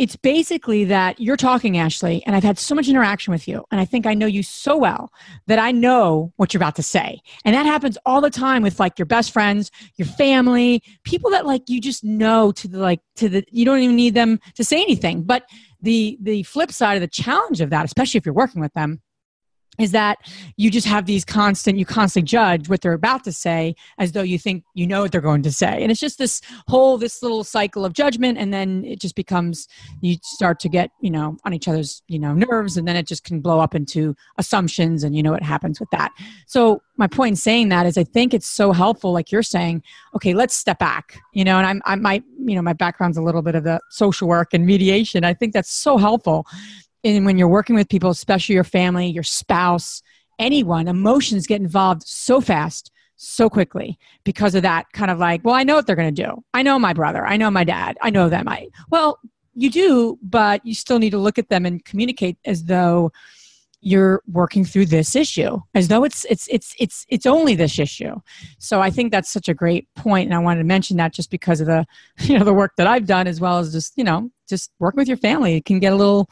[0.00, 3.78] it's basically that you're talking, Ashley, and I've had so much interaction with you, and
[3.78, 5.12] I think I know you so well
[5.46, 7.20] that I know what you're about to say.
[7.44, 11.44] And that happens all the time with like your best friends, your family, people that
[11.44, 14.64] like you just know to the like to the you don't even need them to
[14.64, 15.22] say anything.
[15.22, 15.44] But
[15.82, 19.02] the the flip side of the challenge of that, especially if you're working with them,
[19.78, 20.18] is that
[20.56, 24.22] you just have these constant you constantly judge what they're about to say as though
[24.22, 25.82] you think you know what they're going to say.
[25.82, 29.68] And it's just this whole this little cycle of judgment and then it just becomes
[30.00, 33.06] you start to get you know on each other's you know nerves and then it
[33.06, 36.12] just can blow up into assumptions and you know what happens with that.
[36.46, 39.82] So my point in saying that is i think it's so helpful like you're saying
[40.14, 43.22] okay let's step back you know and i'm i might you know my background's a
[43.22, 45.24] little bit of the social work and mediation.
[45.24, 46.46] I think that's so helpful
[47.04, 50.02] and when you're working with people, especially your family, your spouse,
[50.38, 55.54] anyone, emotions get involved so fast, so quickly because of that kind of like, well,
[55.54, 56.42] I know what they're going to do.
[56.54, 57.26] I know my brother.
[57.26, 57.98] I know my dad.
[58.00, 58.48] I know them.
[58.48, 59.18] I, well,
[59.54, 63.12] you do, but you still need to look at them and communicate as though
[63.82, 68.14] you're working through this issue as though it's it's it's it's it's only this issue
[68.58, 71.30] so i think that's such a great point and i wanted to mention that just
[71.30, 71.86] because of the
[72.18, 74.98] you know the work that i've done as well as just you know just working
[74.98, 76.28] with your family it can get a little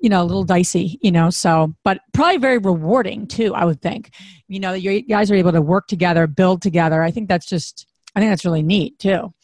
[0.00, 3.82] you know, a little dicey, you know, so, but probably very rewarding too, I would
[3.82, 4.12] think.
[4.46, 7.02] You know, you guys are able to work together, build together.
[7.02, 9.34] I think that's just, I think that's really neat too.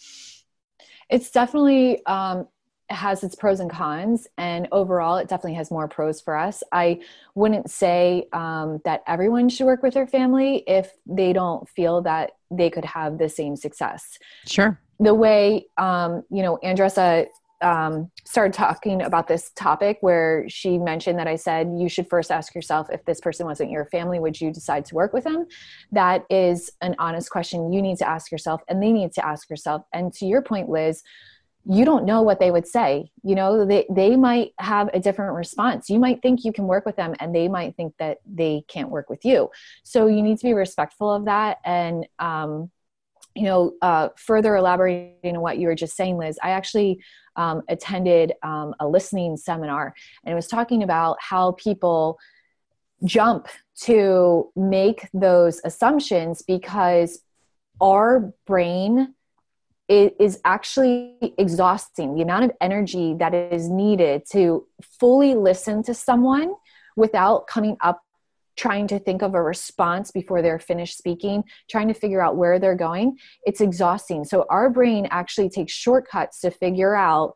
[1.11, 2.49] It's definitely, um,
[2.91, 7.01] has its pros and cons and overall it definitely has more pros for us i
[7.35, 12.33] wouldn't say um, that everyone should work with their family if they don't feel that
[12.51, 17.27] they could have the same success sure the way um, you know Andresa
[17.65, 22.31] um, started talking about this topic where she mentioned that I said you should first
[22.31, 25.47] ask yourself if this person wasn't your family, would you decide to work with them?
[25.91, 29.49] That is an honest question you need to ask yourself, and they need to ask
[29.49, 29.83] yourself.
[29.93, 31.03] And to your point, Liz,
[31.67, 35.35] you don't know what they would say you know they, they might have a different
[35.35, 38.63] response you might think you can work with them and they might think that they
[38.69, 39.51] can't work with you
[39.83, 42.71] so you need to be respectful of that and um,
[43.35, 46.99] you know uh, further elaborating on what you were just saying liz i actually
[47.37, 52.19] um, attended um, a listening seminar and it was talking about how people
[53.05, 57.21] jump to make those assumptions because
[57.81, 59.15] our brain
[59.89, 64.67] is actually exhausting the amount of energy that is needed to
[64.99, 66.55] fully listen to someone
[66.97, 68.04] without coming up
[68.57, 72.59] trying to think of a response before they're finished speaking trying to figure out where
[72.59, 77.35] they're going it's exhausting so our brain actually takes shortcuts to figure out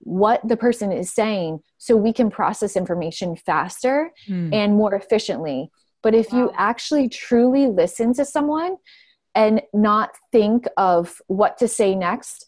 [0.00, 4.52] what the person is saying so we can process information faster mm.
[4.52, 5.70] and more efficiently
[6.02, 6.38] but if wow.
[6.38, 8.76] you actually truly listen to someone
[9.34, 12.46] and not think of what to say next.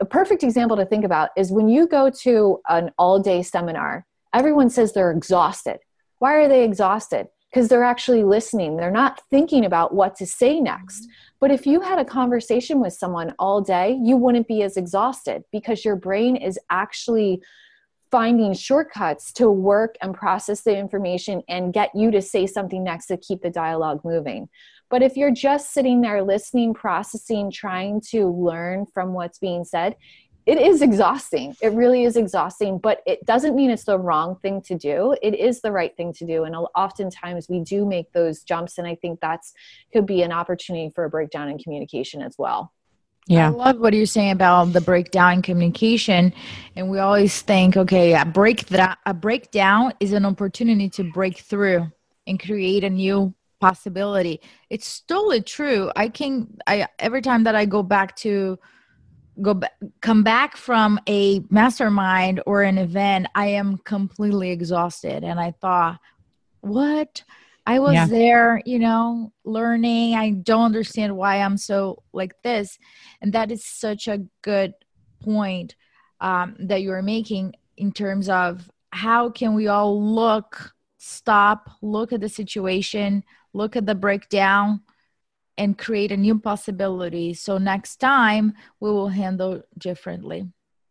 [0.00, 4.06] A perfect example to think about is when you go to an all day seminar,
[4.34, 5.78] everyone says they're exhausted.
[6.18, 7.28] Why are they exhausted?
[7.50, 8.76] Because they're actually listening.
[8.76, 11.02] They're not thinking about what to say next.
[11.02, 11.12] Mm-hmm.
[11.40, 15.44] But if you had a conversation with someone all day, you wouldn't be as exhausted
[15.52, 17.42] because your brain is actually
[18.10, 23.06] finding shortcuts to work and process the information and get you to say something next
[23.06, 24.48] to keep the dialogue moving.
[24.88, 29.96] But if you're just sitting there listening, processing, trying to learn from what's being said,
[30.46, 31.56] it is exhausting.
[31.60, 35.16] It really is exhausting, but it doesn't mean it's the wrong thing to do.
[35.20, 36.44] It is the right thing to do.
[36.44, 38.78] And oftentimes we do make those jumps.
[38.78, 39.52] And I think that's
[39.92, 42.72] could be an opportunity for a breakdown in communication as well.
[43.26, 43.48] Yeah.
[43.48, 46.32] I love what you're saying about the breakdown in communication.
[46.76, 51.38] And we always think, okay, a break that a breakdown is an opportunity to break
[51.38, 51.90] through
[52.28, 54.38] and create a new possibility
[54.68, 58.58] it's totally true i can i every time that i go back to
[59.42, 65.24] go back come back from a mastermind or an event i am completely exhausted.
[65.24, 65.98] And i thought
[66.60, 67.22] what?
[67.68, 68.06] I was yeah.
[68.06, 70.14] there you know learning.
[70.14, 72.78] I don't understand why i'm so like this.
[73.20, 74.74] And that is such a good
[75.20, 75.74] point
[76.20, 82.12] um, that you are making in terms of how can we all look stop look
[82.12, 83.22] at the situation
[83.52, 84.80] look at the breakdown
[85.58, 90.48] and create a new possibility so next time we will handle differently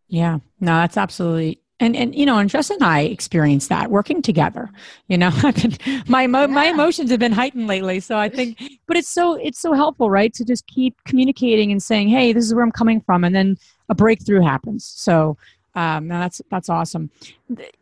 [0.08, 4.22] yeah no that's absolutely and and you know and Jess and I experienced that working
[4.22, 4.70] together.
[5.08, 6.48] You know, I've been my yeah.
[6.48, 8.00] my emotions have been heightened lately.
[8.00, 11.82] So I think, but it's so it's so helpful, right, to just keep communicating and
[11.84, 13.58] saying, hey, this is where I'm coming from, and then
[13.90, 14.86] a breakthrough happens.
[14.86, 15.38] So
[15.76, 17.10] um, now that's that's awesome.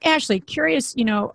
[0.03, 1.33] Ashley, curious, you know,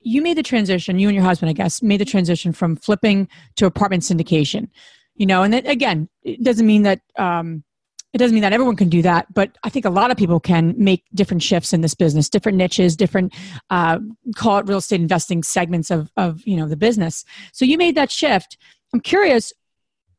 [0.00, 3.28] you made the transition, you and your husband, I guess, made the transition from flipping
[3.56, 4.68] to apartment syndication.
[5.14, 7.64] You know, and that again, it doesn't mean that um,
[8.12, 10.40] it doesn't mean that everyone can do that, but I think a lot of people
[10.40, 13.34] can make different shifts in this business, different niches, different
[13.68, 13.98] uh,
[14.34, 17.24] call it real estate investing segments of of you know the business.
[17.52, 18.56] So you made that shift.
[18.94, 19.52] I'm curious,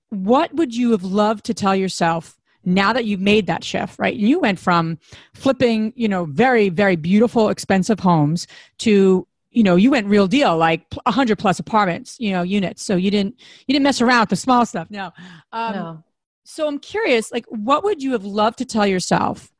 [0.09, 4.15] what would you have loved to tell yourself now that you've made that shift right
[4.15, 4.99] you went from
[5.33, 10.57] flipping you know very very beautiful expensive homes to you know you went real deal
[10.57, 12.83] like 100 plus apartments you know units.
[12.83, 13.35] So you didn't
[13.67, 15.11] you didn't mess around with the small stuff no.
[15.51, 16.03] Um, no.
[16.43, 19.51] so i'm curious like what would you have loved to tell yourself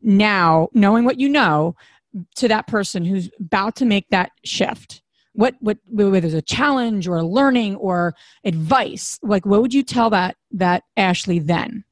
[0.00, 1.76] now knowing what you know
[2.36, 5.02] to that person who's about to make that shift?
[5.34, 8.14] What what whether it's a challenge or a learning or
[8.44, 11.84] advice like what would you tell that that ashley then?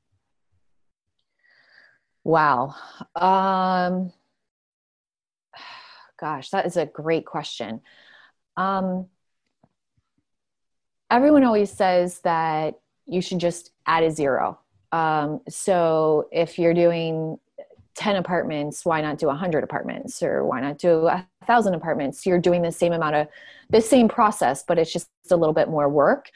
[2.23, 2.75] Wow.
[3.15, 4.13] Um
[6.21, 7.81] gosh, that is a great question.
[8.57, 9.07] Um,
[11.11, 14.59] everyone always says that you should just add a zero.
[14.93, 17.39] Um, so if you're doing
[17.95, 20.23] 10 apartments, why not do 100 apartments?
[20.23, 22.27] Or why not do a thousand apartments?
[22.27, 23.29] You're doing the same amount of
[23.71, 26.31] the same process, but it's just a little bit more work.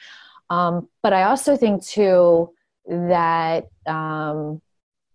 [0.49, 2.51] Um, but I also think too
[2.87, 4.61] that um,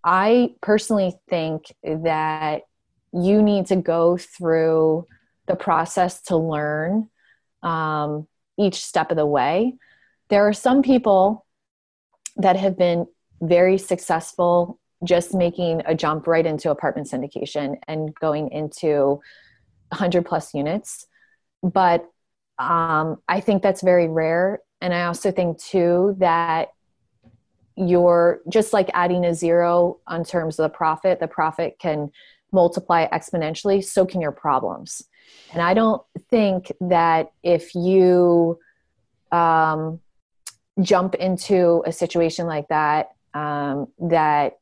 [0.02, 2.62] I personally think that
[3.12, 5.06] you need to go through
[5.46, 7.08] the process to learn
[7.62, 8.26] um,
[8.58, 9.74] each step of the way.
[10.28, 11.44] There are some people
[12.36, 13.06] that have been
[13.40, 19.20] very successful just making a jump right into apartment syndication and going into
[19.88, 21.06] 100 plus units.
[21.62, 22.06] But
[22.58, 24.60] um, I think that's very rare.
[24.80, 26.68] And I also think, too, that
[27.76, 32.10] you're just like adding a zero on terms of the profit, the profit can
[32.52, 35.02] multiply exponentially, so can your problems.
[35.52, 38.58] And I don't think that if you
[39.32, 40.00] um,
[40.80, 44.58] jump into a situation like that, um, that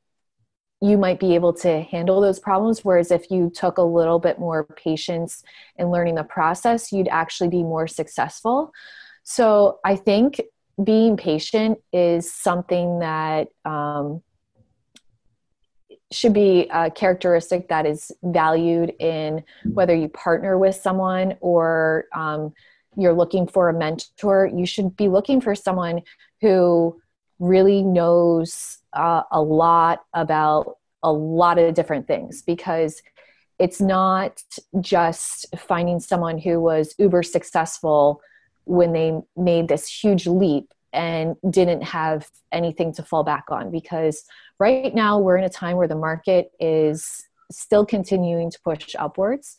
[0.80, 2.84] you might be able to handle those problems.
[2.84, 5.42] Whereas if you took a little bit more patience
[5.76, 8.72] in learning the process, you'd actually be more successful.
[9.24, 10.40] So I think
[10.82, 14.22] being patient is something that um,
[16.10, 22.52] should be a characteristic that is valued in whether you partner with someone or um,
[22.96, 24.50] you're looking for a mentor.
[24.52, 26.02] You should be looking for someone
[26.40, 27.00] who
[27.38, 33.00] really knows uh, a lot about a lot of different things because
[33.58, 34.42] it's not
[34.80, 38.20] just finding someone who was uber successful
[38.64, 44.24] when they made this huge leap and didn't have anything to fall back on because
[44.58, 49.56] right now we're in a time where the market is still continuing to push upwards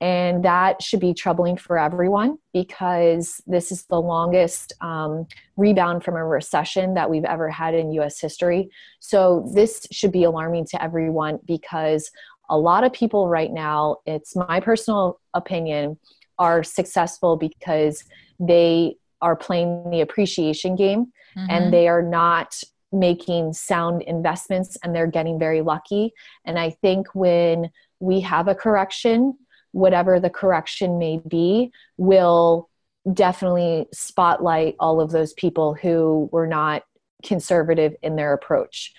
[0.00, 5.26] and that should be troubling for everyone because this is the longest um,
[5.58, 8.70] rebound from a recession that we've ever had in US history.
[9.00, 12.10] So, this should be alarming to everyone because
[12.48, 15.98] a lot of people right now, it's my personal opinion,
[16.38, 18.02] are successful because
[18.40, 21.50] they are playing the appreciation game mm-hmm.
[21.50, 22.58] and they are not
[22.92, 26.12] making sound investments and they're getting very lucky.
[26.44, 27.70] And I think when
[28.00, 29.36] we have a correction,
[29.72, 32.68] whatever the correction may be, will
[33.12, 36.82] definitely spotlight all of those people who were not
[37.22, 38.92] conservative in their approach.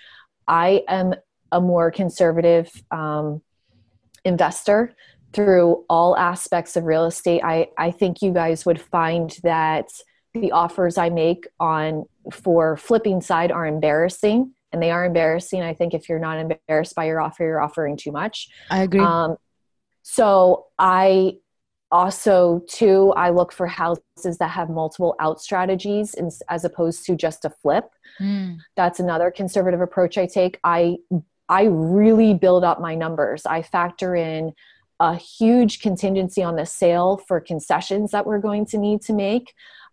[0.48, 1.14] I am
[1.50, 3.42] a more conservative um,
[4.24, 4.94] investor
[5.32, 7.42] through all aspects of real estate.
[7.44, 9.88] I, I think you guys would find that
[10.34, 15.62] the offers I make on for flipping side are embarrassing and they are embarrassing.
[15.62, 18.48] I think if you're not embarrassed by your offer, you're offering too much.
[18.70, 19.00] I agree.
[19.00, 19.36] Um,
[20.02, 21.36] so I
[21.90, 27.14] also too I look for houses that have multiple out strategies in, as opposed to
[27.14, 27.90] just a flip.
[28.18, 28.58] Mm.
[28.76, 30.58] That's another conservative approach I take.
[30.64, 30.96] I
[31.48, 33.44] I really build up my numbers.
[33.44, 34.54] I factor in
[35.00, 39.52] a huge contingency on the sale for concessions that we're going to need to make.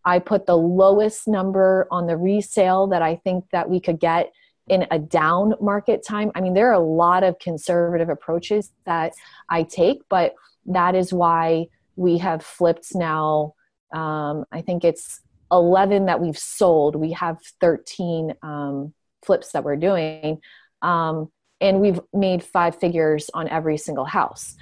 [0.09, 4.33] I put the lowest number on the resale that I think that we could get
[4.67, 6.31] in a down market time.
[6.33, 9.13] I mean, there are a lot of conservative approaches that
[9.49, 10.33] I take, but
[10.65, 13.53] that is why we have flipped now.
[13.93, 16.95] Um, I think it's 11 that we've sold.
[16.95, 20.41] We have 13 um, flips that we're doing.
[20.81, 21.31] Um,
[21.61, 24.55] and we've made five figures on every single house.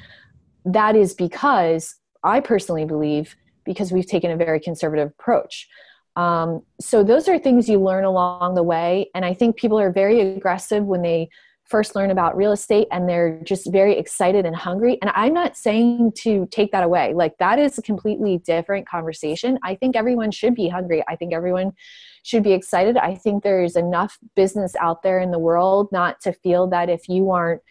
[0.66, 3.38] That is because I personally believe
[3.68, 5.68] because we've taken a very conservative approach.
[6.16, 9.12] Um, so those are things you learn along the way.
[9.14, 11.30] And I think people are very aggressive when they
[11.68, 14.98] first learn about real estate and they're just very excited and hungry.
[15.02, 17.14] And I'm not saying to take that away.
[17.14, 19.60] Like that is a completely different conversation.
[19.64, 21.04] I think everyone should be hungry.
[21.08, 21.74] I think everyone
[22.24, 22.98] should be excited.
[22.98, 27.10] I think there's enough business out there in the world not to feel that if
[27.10, 27.62] you aren't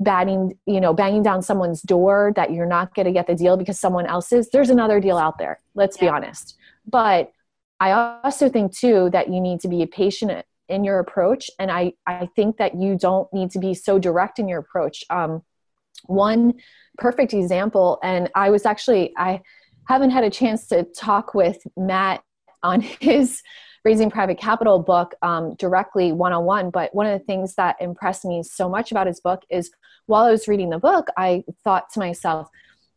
[0.00, 3.56] batting, you know, banging down someone's door that you're not going to get the deal
[3.56, 4.48] because someone else is.
[4.50, 5.60] There's another deal out there.
[5.74, 6.04] Let's yeah.
[6.04, 6.56] be honest.
[6.86, 7.32] But
[7.78, 7.92] I
[8.24, 12.28] also think too that you need to be patient in your approach, and I I
[12.36, 15.04] think that you don't need to be so direct in your approach.
[15.10, 15.42] Um,
[16.04, 16.54] one
[16.98, 19.42] perfect example, and I was actually I
[19.88, 22.22] haven't had a chance to talk with Matt
[22.62, 23.42] on his
[23.84, 26.70] raising private capital book um, directly one on one.
[26.70, 29.70] But one of the things that impressed me so much about his book is
[30.06, 32.48] while I was reading the book, I thought to myself,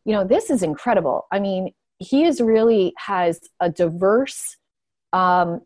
[0.04, 1.26] you know, this is incredible.
[1.32, 4.56] I mean, he is really has a diverse
[5.12, 5.62] um,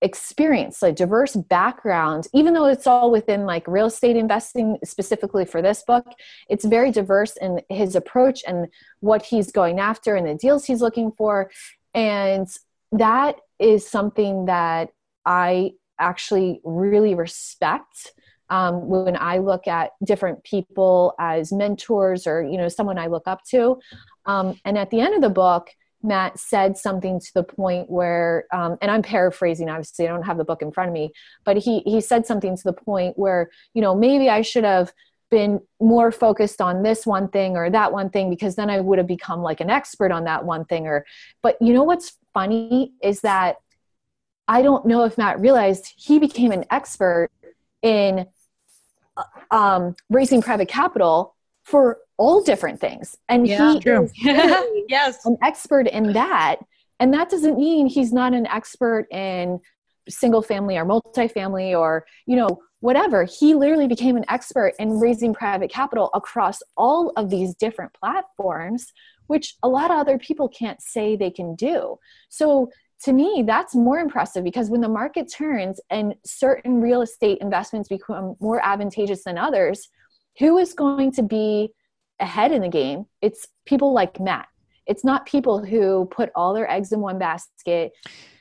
[0.00, 5.62] experience, a diverse background, even though it's all within like real estate investing specifically for
[5.62, 6.06] this book,
[6.48, 8.68] it's very diverse in his approach and
[9.00, 11.50] what he's going after and the deals he's looking for.
[11.94, 12.48] And
[12.92, 14.90] that is something that
[15.24, 18.12] I actually really respect.
[18.50, 23.26] Um, when I look at different people as mentors or you know someone I look
[23.26, 23.78] up to,
[24.24, 25.68] um, and at the end of the book,
[26.02, 30.38] Matt said something to the point where, um, and I'm paraphrasing, obviously, I don't have
[30.38, 31.12] the book in front of me,
[31.44, 34.92] but he, he said something to the point where, you know, maybe I should have
[35.30, 38.98] been more focused on this one thing or that one thing because then I would
[38.98, 41.04] have become like an expert on that one thing or
[41.42, 43.56] but you know what's funny is that
[44.46, 47.30] I don't know if Matt realized he became an expert
[47.82, 48.26] in
[49.50, 51.34] um, raising private capital
[51.64, 53.16] for all different things.
[53.28, 54.04] And Yeah, he true.
[54.04, 54.12] is
[54.88, 55.26] yes.
[55.26, 56.56] an expert in that.
[57.00, 59.60] And that doesn't mean he's not an expert in
[60.08, 63.24] single family or multifamily or, you know, whatever.
[63.24, 68.92] He literally became an expert in raising private capital across all of these different platforms,
[69.28, 71.96] which a lot of other people can't say they can do.
[72.28, 72.70] So
[73.04, 77.88] to me, that's more impressive because when the market turns and certain real estate investments
[77.88, 79.88] become more advantageous than others,
[80.38, 81.72] who is going to be
[82.20, 83.06] ahead in the game?
[83.22, 84.48] It's people like Matt.
[84.86, 87.92] It's not people who put all their eggs in one basket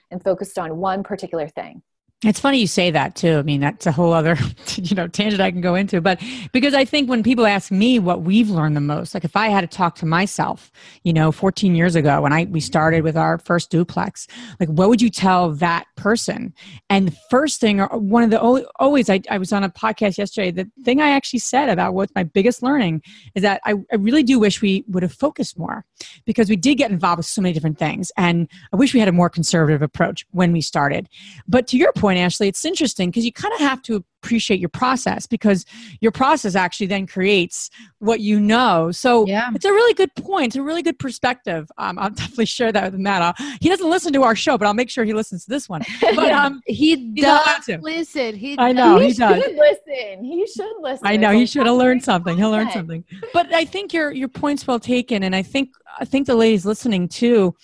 [0.10, 1.84] and focused on one particular thing.
[2.26, 3.38] It's funny you say that too.
[3.38, 4.36] I mean, that's a whole other,
[4.76, 6.02] you know, tangent I can go into.
[6.02, 6.20] But
[6.52, 9.50] because I think when people ask me what we've learned the most, like if I
[9.50, 10.72] had to talk to myself,
[11.04, 14.26] you know, 14 years ago when I we started with our first duplex,
[14.60, 16.56] like what would you tell that person?
[16.90, 18.42] And the first thing, or one of the
[18.80, 20.50] always, I, I was on a podcast yesterday.
[20.50, 23.04] The thing I actually said about what's my biggest learning
[23.36, 25.86] is that I, I really do wish we would have focused more
[26.26, 29.08] because we did get involved with so many different things, and I wish we had
[29.08, 31.10] a more conservative approach when we started.
[31.48, 34.70] But to your point, Ashley, it's interesting because you kind of have to appreciate your
[34.70, 35.66] process because
[36.02, 38.92] your process actually then creates what you know.
[38.92, 39.50] So Yeah.
[39.54, 40.48] it's a really good point.
[40.48, 41.70] It's a really good perspective.
[41.78, 43.22] Um, I'll definitely share that with Matt.
[43.22, 45.68] Uh, he doesn't listen to our show, but I'll make sure he listens to this
[45.68, 45.82] one.
[46.02, 48.36] But um, he does listen.
[48.36, 49.44] He I know he he does.
[49.44, 50.24] should listen.
[50.24, 51.08] He should listen.
[51.08, 52.38] I know he should have learned something.
[52.38, 53.04] He'll learn something.
[53.34, 56.66] But I think your your point's well taken, and I think I think the ladies
[56.66, 57.56] listening too.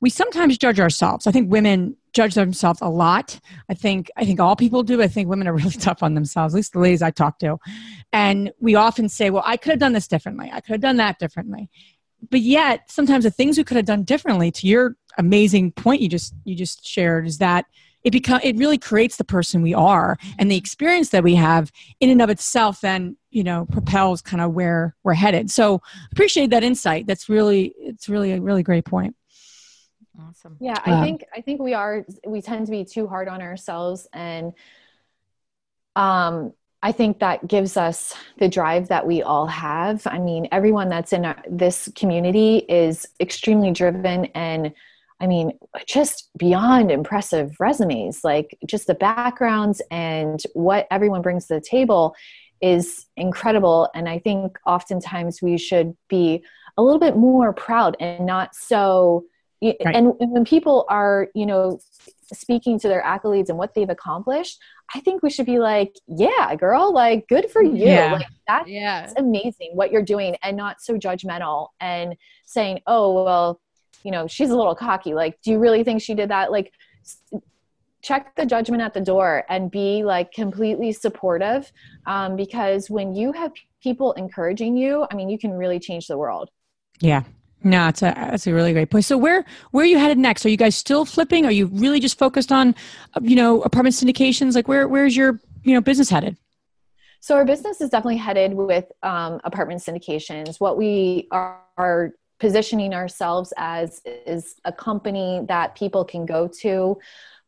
[0.00, 1.26] We sometimes judge ourselves.
[1.26, 3.38] I think women judge themselves a lot.
[3.68, 5.02] I think I think all people do.
[5.02, 6.54] I think women are really tough on themselves.
[6.54, 7.58] At least the ladies I talk to,
[8.12, 10.50] and we often say, "Well, I could have done this differently.
[10.52, 11.68] I could have done that differently."
[12.30, 14.50] But yet, sometimes the things we could have done differently.
[14.50, 17.66] To your amazing point you just you just shared is that
[18.04, 21.72] it become it really creates the person we are and the experience that we have
[22.00, 25.80] in and of itself then you know propels kind of where we're headed so
[26.12, 29.16] appreciate that insight that's really it's really a really great point
[30.18, 30.56] awesome.
[30.60, 33.42] Yeah, I Um, think I think we are we tend to be too hard on
[33.42, 34.52] ourselves and
[35.94, 36.52] um
[36.82, 40.06] I think that gives us the drive that we all have.
[40.06, 44.72] I mean, everyone that's in our, this community is extremely driven and
[45.18, 48.22] I mean, just beyond impressive resumes.
[48.22, 52.14] Like just the backgrounds and what everyone brings to the table
[52.60, 53.88] is incredible.
[53.94, 56.44] And I think oftentimes we should be
[56.76, 59.24] a little bit more proud and not so.
[59.62, 59.76] Right.
[59.84, 61.80] And, and when people are, you know,
[62.32, 64.58] speaking to their accolades and what they've accomplished,
[64.94, 67.86] I think we should be like, yeah, girl, like good for you.
[67.86, 68.12] Yeah.
[68.12, 69.12] Like that's Yeah.
[69.16, 73.60] amazing what you're doing and not so judgmental and saying, oh, well,
[74.02, 75.14] you know, she's a little cocky.
[75.14, 76.52] Like, do you really think she did that?
[76.52, 76.72] Like,
[78.02, 81.72] check the judgment at the door and be like completely supportive.
[82.06, 83.52] Um, because when you have
[83.82, 86.50] people encouraging you, I mean, you can really change the world.
[87.00, 87.22] yeah
[87.66, 89.04] no it's a that's a really great point.
[89.04, 90.46] So where where are you headed next?
[90.46, 91.44] Are you guys still flipping?
[91.44, 92.74] Are you really just focused on
[93.14, 94.54] uh, you know apartment syndications?
[94.54, 96.36] Like where where's your you know business headed?
[97.20, 100.60] So our business is definitely headed with um, apartment syndications.
[100.60, 106.98] What we are, are positioning ourselves as is a company that people can go to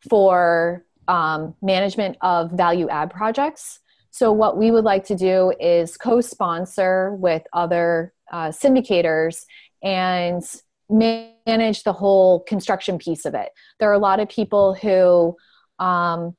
[0.09, 3.81] for um, management of value add projects.
[4.11, 9.45] So what we would like to do is co-sponsor with other uh, syndicators
[9.83, 10.43] and
[10.91, 13.51] manage the whole construction piece of it.
[13.79, 15.37] There are a lot of people who
[15.79, 16.35] um,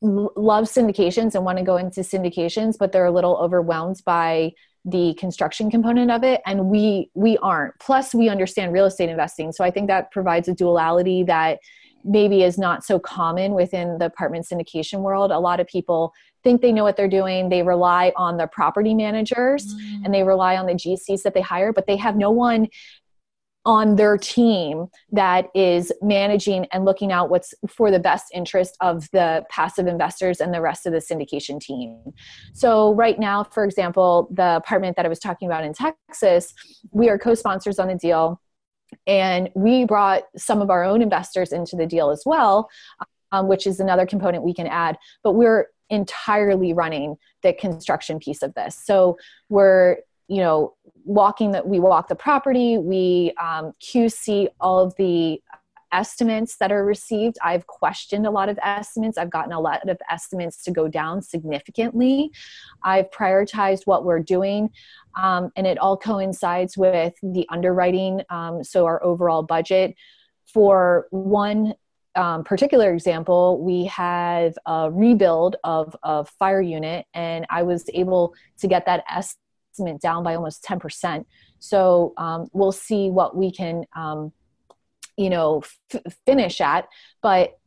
[0.00, 4.50] love syndications and want to go into syndications but they're a little overwhelmed by
[4.84, 9.52] the construction component of it and we we aren't plus we understand real estate investing
[9.52, 11.58] so i think that provides a duality that
[12.04, 16.12] maybe is not so common within the apartment syndication world a lot of people
[16.42, 19.74] think they know what they're doing they rely on the property managers
[20.04, 22.68] and they rely on the gcs that they hire but they have no one
[23.64, 29.08] on their team that is managing and looking out what's for the best interest of
[29.12, 32.12] the passive investors and the rest of the syndication team.
[32.54, 36.52] So, right now, for example, the apartment that I was talking about in Texas,
[36.90, 38.40] we are co sponsors on the deal.
[39.06, 42.68] And we brought some of our own investors into the deal as well,
[43.30, 44.98] um, which is another component we can add.
[45.24, 48.76] But we're entirely running the construction piece of this.
[48.76, 49.18] So,
[49.48, 50.74] we're you know
[51.04, 55.42] walking that we walk the property we um, qc all of the
[55.92, 57.36] estimates that are received.
[57.42, 59.18] I've questioned a lot of estimates.
[59.18, 62.32] I've gotten a lot of estimates to go down significantly.
[62.82, 64.70] I've prioritized what we're doing
[65.20, 69.94] um, and it all coincides with the underwriting um, so our overall budget.
[70.46, 71.74] For one
[72.14, 78.34] um, particular example, we have a rebuild of a fire unit, and I was able
[78.58, 81.24] to get that estimate down by almost 10%.
[81.58, 84.32] So um, we'll see what we can, um,
[85.16, 85.62] you know,
[85.94, 86.88] f- finish at.
[87.22, 87.58] But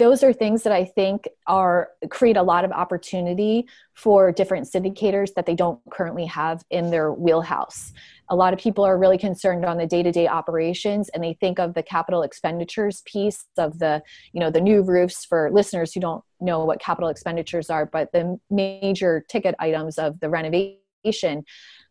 [0.00, 5.34] those are things that I think are create a lot of opportunity for different syndicators
[5.34, 7.92] that they don't currently have in their wheelhouse.
[8.30, 11.74] A lot of people are really concerned on the day-to-day operations and they think of
[11.74, 14.02] the capital expenditures piece of the,
[14.32, 18.12] you know, the new roofs for listeners who don't know what capital expenditures are, but
[18.12, 21.44] the major ticket items of the renovation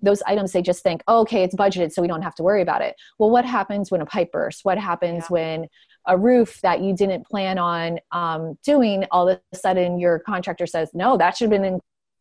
[0.04, 2.62] those items they just think oh, okay it's budgeted so we don't have to worry
[2.62, 5.28] about it well what happens when a pipe bursts what happens yeah.
[5.30, 5.68] when
[6.10, 10.66] a roof that you didn't plan on um, doing, all of a sudden your contractor
[10.66, 11.80] says, no, that should have been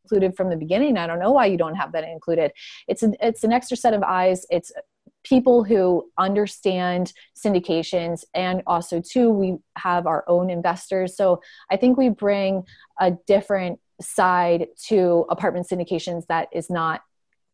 [0.09, 0.97] included from the beginning.
[0.97, 2.53] I don't know why you don't have that included.
[2.87, 4.47] It's an, it's an extra set of eyes.
[4.51, 4.73] It's
[5.23, 11.41] people who understand syndications and also too we have our own investors so
[11.73, 12.63] i think we bring
[13.01, 17.03] a different side to apartment syndications that is not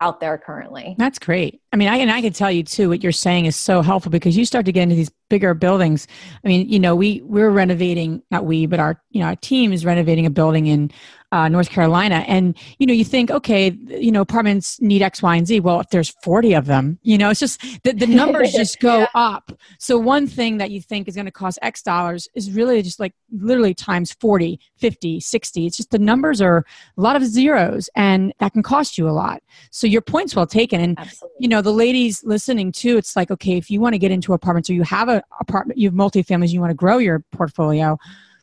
[0.00, 0.94] out there currently.
[0.98, 1.62] That's great.
[1.72, 4.11] I mean, I and I can tell you too what you're saying is so helpful
[4.11, 6.07] because you start to get into these bigger buildings.
[6.45, 9.72] I mean, you know, we we're renovating not we, but our you know our team
[9.72, 10.91] is renovating a building in
[11.35, 12.25] uh, North Carolina.
[12.29, 15.59] And, you know, you think, okay, you know, apartments need X, Y, and Z.
[15.61, 19.01] Well, if there's 40 of them, you know, it's just the, the numbers just go
[19.01, 19.07] yeah.
[19.16, 19.51] up.
[19.81, 23.01] So one thing that you think is going to cost X dollars is really just
[23.01, 25.66] like literally times 40, 50, 60.
[25.66, 26.64] It's just the numbers are
[26.97, 29.43] a lot of zeros and that can cost you a lot.
[29.72, 30.81] So your point's well taken.
[30.81, 31.37] And, Absolutely.
[31.41, 34.35] you know, the ladies listening too, it's like, okay, if you want to get into
[34.35, 37.99] apartments or you have an apartment, you have multifamilies, you want to grow your portfolio,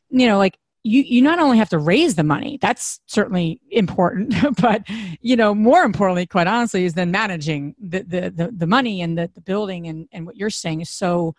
[0.09, 4.33] you know, like you you not only have to raise the money that's certainly important
[4.61, 4.83] but
[5.21, 9.17] you know more importantly quite honestly is then managing the the the, the money and
[9.17, 11.35] the, the building and and what you're saying is so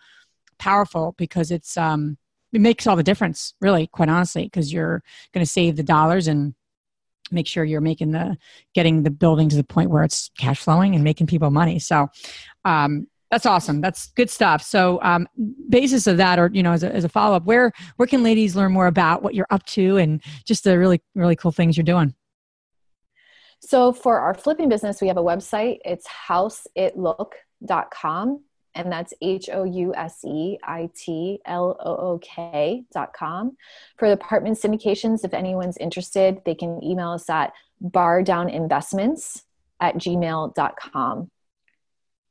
[0.59, 2.17] powerful because it's um
[2.53, 5.03] it makes all the difference really quite honestly because you're
[5.33, 6.53] going to save the dollars and
[7.31, 8.37] make sure you're making the
[8.73, 11.79] getting the building to the point where it's cash flowing and making people money.
[11.79, 12.09] So
[12.63, 13.81] um that's awesome.
[13.81, 14.61] That's good stuff.
[14.61, 15.27] So, um,
[15.67, 18.21] basis of that, or you know, as a, as a follow up, where where can
[18.21, 21.75] ladies learn more about what you're up to and just the really really cool things
[21.75, 22.13] you're doing?
[23.59, 25.79] So, for our flipping business, we have a website.
[25.83, 28.43] It's houseitlook.com,
[28.75, 33.57] and that's H O U S E I T L O O K dot com.
[33.97, 37.51] For the apartment syndications, if anyone's interested, they can email us at
[37.83, 39.41] bardowninvestments
[39.79, 41.31] at gmail.com.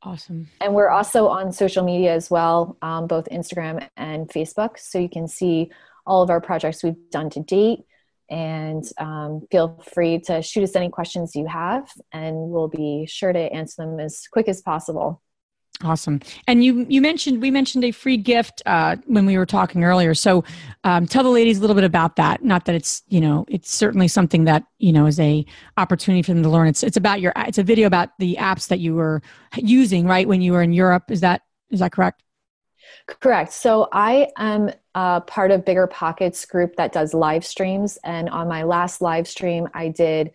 [0.05, 0.49] Awesome.
[0.61, 4.79] And we're also on social media as well, um, both Instagram and Facebook.
[4.79, 5.71] So you can see
[6.05, 7.81] all of our projects we've done to date.
[8.29, 13.31] And um, feel free to shoot us any questions you have, and we'll be sure
[13.33, 15.21] to answer them as quick as possible.
[15.85, 16.20] Awesome.
[16.47, 20.14] And you you mentioned we mentioned a free gift uh, when we were talking earlier.
[20.14, 20.45] So
[20.85, 22.45] um, tell the ladies a little bit about that.
[22.45, 25.45] Not that it's you know it's certainly something that you know is a
[25.76, 26.68] opportunity for them to learn.
[26.68, 29.22] It's it's about your it's a video about the apps that you were
[29.57, 31.11] using right when you were in Europe.
[31.11, 32.22] Is that is that correct?
[33.07, 33.53] Correct.
[33.53, 38.47] So I am a part of Bigger Pockets group that does live streams, and on
[38.49, 40.30] my last live stream, I did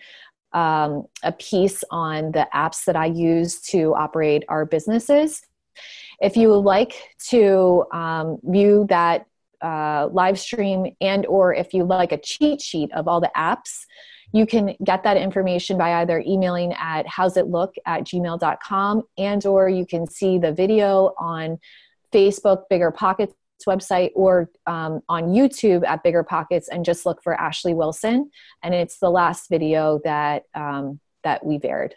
[0.57, 5.41] um, a piece on the apps that I use to operate our businesses.
[6.19, 6.95] If you would like
[7.29, 9.27] to um, view that
[9.61, 13.85] uh, live stream and or if you like a cheat sheet of all the apps,
[14.33, 19.85] you can get that information by either emailing at houseitlook at gmail.com and or you
[19.85, 21.57] can see the video on
[22.11, 23.33] facebook bigger pockets
[23.65, 28.31] website or um, on YouTube at Bigger Pockets and just look for Ashley Wilson.
[28.63, 31.95] And it's the last video that um, that we've aired.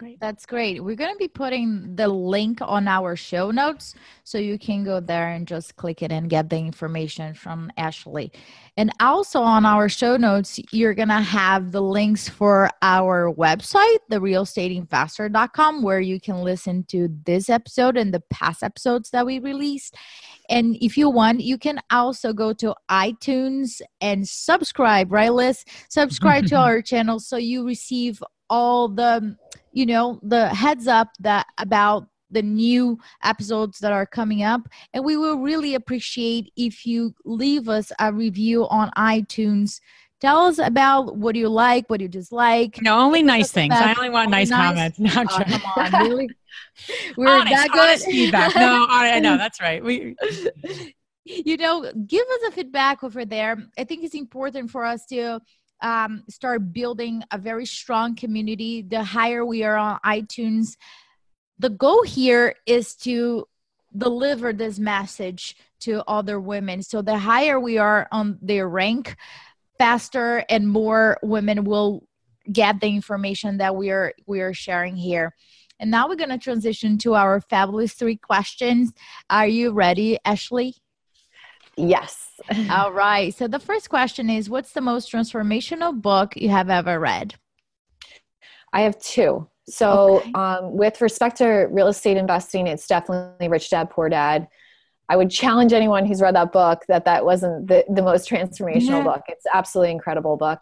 [0.00, 0.18] Great.
[0.18, 0.82] That's great.
[0.82, 3.94] We're going to be putting the link on our show notes
[4.24, 8.32] so you can go there and just click it and get the information from Ashley.
[8.78, 13.98] And also on our show notes, you're going to have the links for our website,
[14.10, 19.96] therealestateinvesther.com, where you can listen to this episode and the past episodes that we released.
[20.48, 25.62] And if you want, you can also go to iTunes and subscribe, right, Liz?
[25.90, 29.36] Subscribe to our channel so you receive all the
[29.72, 34.68] you know the heads up that about the new episodes that are coming up.
[34.94, 39.80] And we will really appreciate if you leave us a review on itunes.
[40.20, 42.80] Tell us about what you like what you dislike.
[42.82, 43.74] No only nice things.
[43.74, 44.98] i only want nice, nice, comments.
[44.98, 46.28] No, oh, come on really?
[47.16, 48.00] We're honest, that good?
[48.00, 48.54] feedback.
[48.54, 49.82] No i know that's right.
[49.82, 50.14] We
[51.24, 53.64] you know give us a feedback over there.
[53.78, 55.40] I think it's important for us to
[55.82, 58.82] um, start building a very strong community.
[58.82, 60.76] The higher we are on iTunes,
[61.58, 63.46] the goal here is to
[63.96, 66.82] deliver this message to other women.
[66.82, 69.16] So the higher we are on their rank,
[69.78, 72.06] faster and more women will
[72.50, 75.34] get the information that we are we are sharing here.
[75.78, 78.92] And now we're going to transition to our fabulous three questions.
[79.30, 80.74] Are you ready, Ashley?
[81.76, 82.28] Yes.
[82.70, 83.34] All right.
[83.34, 87.34] So the first question is what's the most transformational book you have ever read?
[88.72, 89.48] I have two.
[89.68, 90.32] So, okay.
[90.32, 94.48] um, with respect to real estate investing, it's definitely Rich Dad Poor Dad.
[95.08, 98.88] I would challenge anyone who's read that book that that wasn't the, the most transformational
[98.88, 99.02] yeah.
[99.02, 99.22] book.
[99.28, 100.60] It's absolutely incredible book.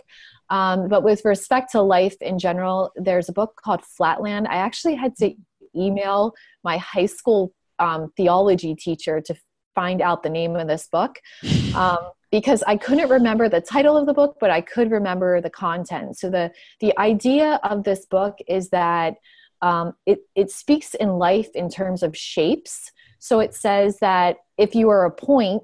[0.50, 4.48] Um, but with respect to life in general, there's a book called Flatland.
[4.48, 5.34] I actually had to
[5.76, 6.32] email
[6.64, 9.34] my high school um, theology teacher to
[9.78, 11.20] find out the name of this book
[11.74, 11.98] um,
[12.30, 16.18] because I couldn't remember the title of the book, but I could remember the content.
[16.18, 16.50] So the
[16.80, 19.14] the idea of this book is that
[19.62, 22.92] um, it it speaks in life in terms of shapes.
[23.18, 25.62] So it says that if you are a point,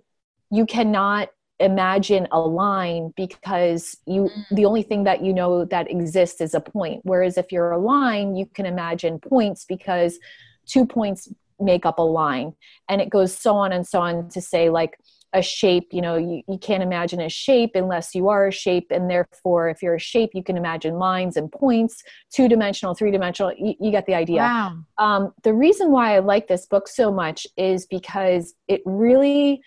[0.50, 1.28] you cannot
[1.60, 4.56] imagine a line because you mm.
[4.58, 7.78] the only thing that you know that exists is a point whereas if you're a
[7.78, 10.18] line you can imagine points because
[10.66, 11.28] two points
[11.60, 12.54] make up a line.
[12.88, 14.98] And it goes so on and so on to say like
[15.34, 18.86] a shape you know you, you can't imagine a shape unless you are a shape.
[18.90, 22.02] And therefore if you're a shape you can imagine lines and points
[22.32, 24.42] two dimensional three dimensional you, you, get the idea.
[24.42, 24.78] Wow.
[24.98, 29.60] um, the reason why i like this book so much is because it really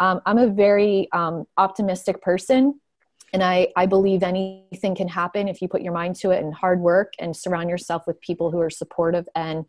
[0.00, 2.78] um, i'm a very um, optimistic person
[3.32, 6.52] and I, I believe anything can happen if you put your mind to it and
[6.52, 9.64] hard work and surround yourself with people who are supportive and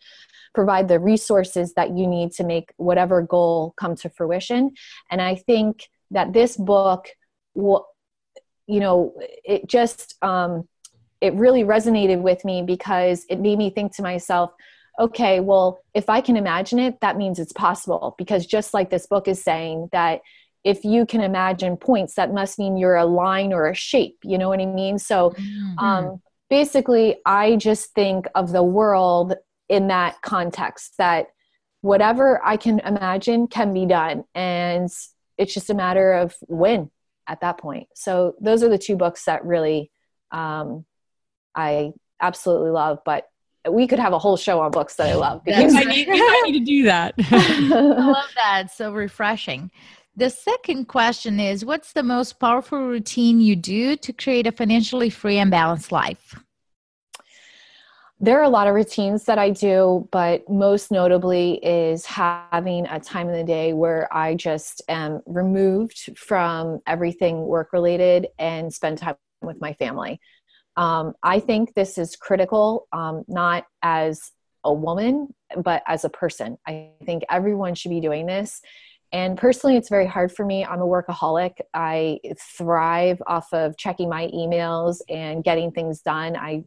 [0.53, 4.72] provide the resources that you need to make whatever goal come to fruition.
[5.09, 7.07] And i think that this book
[7.53, 7.88] will
[8.68, 10.68] you know it just um,
[11.20, 14.51] it really resonated with me because it made me think to myself
[14.99, 18.16] okay well if i can imagine it that means it's possible.
[18.18, 20.22] Because just like this book is saying that
[20.64, 24.38] if you can imagine points that must mean you're a line or a shape you
[24.38, 25.80] know what i mean so mm-hmm.
[25.80, 29.34] um, basically i just think of the world
[29.70, 31.28] in that context that
[31.82, 34.24] whatever I can imagine can be done.
[34.34, 34.89] And
[35.38, 36.91] it's just a matter of when
[37.28, 37.88] at that point.
[37.95, 39.91] So those are the two books that really
[40.32, 40.86] um,
[41.55, 42.99] I absolutely love.
[43.03, 43.28] But
[43.70, 45.43] we could have a whole show on books that I love.
[45.43, 47.16] Because I need, I need to do that.
[47.32, 48.64] I love that.
[48.66, 49.72] It's So refreshing.
[50.16, 55.09] The second question is What's the most powerful routine you do to create a financially
[55.09, 56.36] free and balanced life?
[58.22, 62.99] there are a lot of routines that I do, but most notably is having a
[62.99, 68.99] time in the day where I just am removed from everything work related and spend
[68.99, 70.22] time with my family.
[70.78, 74.32] Um, I think this is critical, um, not as
[74.64, 76.59] a woman, but as a person.
[76.68, 78.62] I think everyone should be doing this.
[79.14, 80.64] And personally, it's very hard for me.
[80.66, 81.53] I'm a workaholic.
[81.74, 82.20] I
[82.57, 86.36] thrive off of checking my emails and getting things done.
[86.36, 86.64] I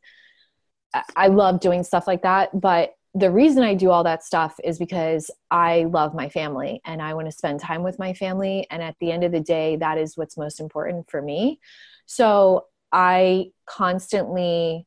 [1.17, 2.61] I love doing stuff like that.
[2.61, 7.01] But the reason I do all that stuff is because I love my family and
[7.01, 8.67] I want to spend time with my family.
[8.71, 11.61] And at the end of the day, that is what's most important for me.
[12.07, 14.87] So I constantly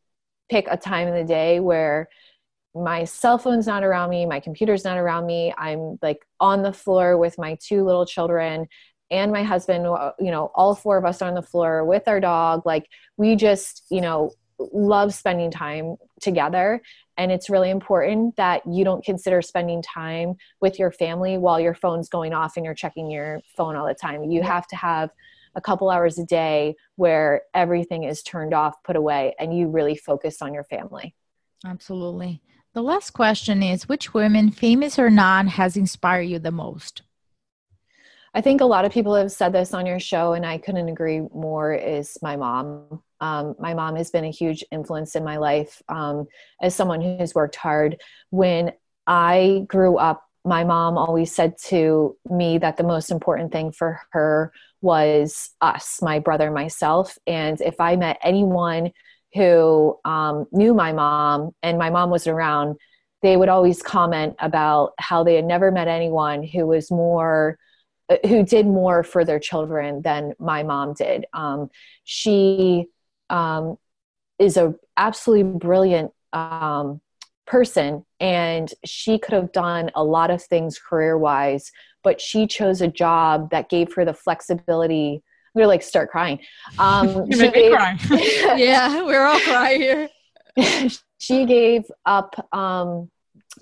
[0.50, 2.10] pick a time in the day where
[2.76, 5.54] my cell phone's not around me, my computer's not around me.
[5.58, 8.68] I'm like on the floor with my two little children
[9.10, 12.20] and my husband, uh, you know, all four of us on the floor with our
[12.20, 12.66] dog.
[12.66, 16.82] Like we just, you know, love spending time together.
[17.18, 21.76] And it's really important that you don't consider spending time with your family while your
[21.76, 24.24] phone's going off and you're checking your phone all the time.
[24.26, 25.10] You have to have
[25.56, 29.96] a couple hours a day where everything is turned off put away and you really
[29.96, 31.16] focus on your family.
[31.66, 32.42] Absolutely
[32.78, 37.02] the last question is which women famous or not, has inspired you the most
[38.36, 40.88] I think a lot of people have said this on your show, and I couldn't
[40.88, 41.74] agree more.
[41.74, 43.02] Is my mom.
[43.20, 46.28] Um, my mom has been a huge influence in my life um,
[46.62, 48.00] as someone who's worked hard.
[48.30, 48.74] When
[49.08, 54.02] I grew up, my mom always said to me that the most important thing for
[54.12, 57.18] her was us, my brother, myself.
[57.26, 58.92] And if I met anyone
[59.38, 62.76] who um, knew my mom and my mom was around,
[63.22, 67.58] they would always comment about how they had never met anyone who was more
[68.10, 71.26] uh, who did more for their children than my mom did.
[71.34, 71.70] Um,
[72.04, 72.88] she
[73.30, 73.78] um,
[74.40, 77.02] is a absolutely brilliant um,
[77.46, 81.72] person, and she could have done a lot of things career wise,
[82.04, 85.22] but she chose a job that gave her the flexibility.
[85.58, 86.40] I'm gonna like start crying.
[86.78, 87.98] Um, you make me cry.
[88.56, 90.10] yeah, we're all crying here.
[91.18, 93.10] she gave up um,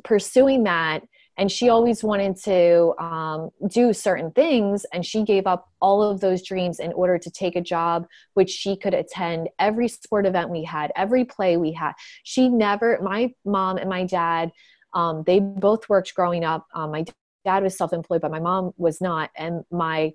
[0.03, 1.03] pursuing that
[1.37, 6.19] and she always wanted to um, do certain things and she gave up all of
[6.19, 10.49] those dreams in order to take a job which she could attend every sport event
[10.49, 11.93] we had every play we had
[12.23, 14.51] she never my mom and my dad
[14.93, 17.05] um, they both worked growing up um, my
[17.45, 20.11] dad was self-employed but my mom was not and my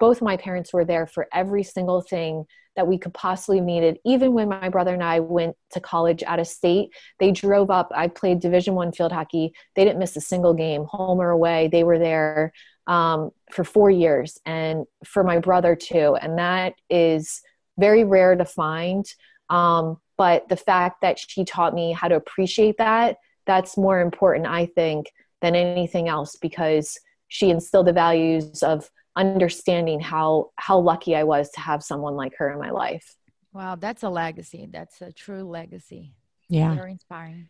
[0.00, 3.98] both my parents were there for every single thing that we could possibly needed.
[4.04, 6.90] Even when my brother and i went to college out of state
[7.20, 7.92] they drove up.
[7.94, 9.52] I played division one field hockey.
[9.76, 11.68] They didn't miss a single game home or away.
[11.70, 12.52] They were there
[12.86, 16.16] um, for four years and for my brother too.
[16.16, 17.42] And that is
[17.78, 19.06] very rare to find.
[19.48, 24.46] Um, but the fact that she taught me how to appreciate that that's more important
[24.46, 25.06] i think
[25.40, 26.98] than anything else because
[27.28, 32.36] she instilled the values of understanding how how lucky I was to have someone like
[32.38, 33.16] her in my life.
[33.52, 34.68] Wow, that's a legacy.
[34.70, 36.14] That's a true legacy.
[36.48, 36.74] Yeah.
[36.74, 37.48] Very inspiring.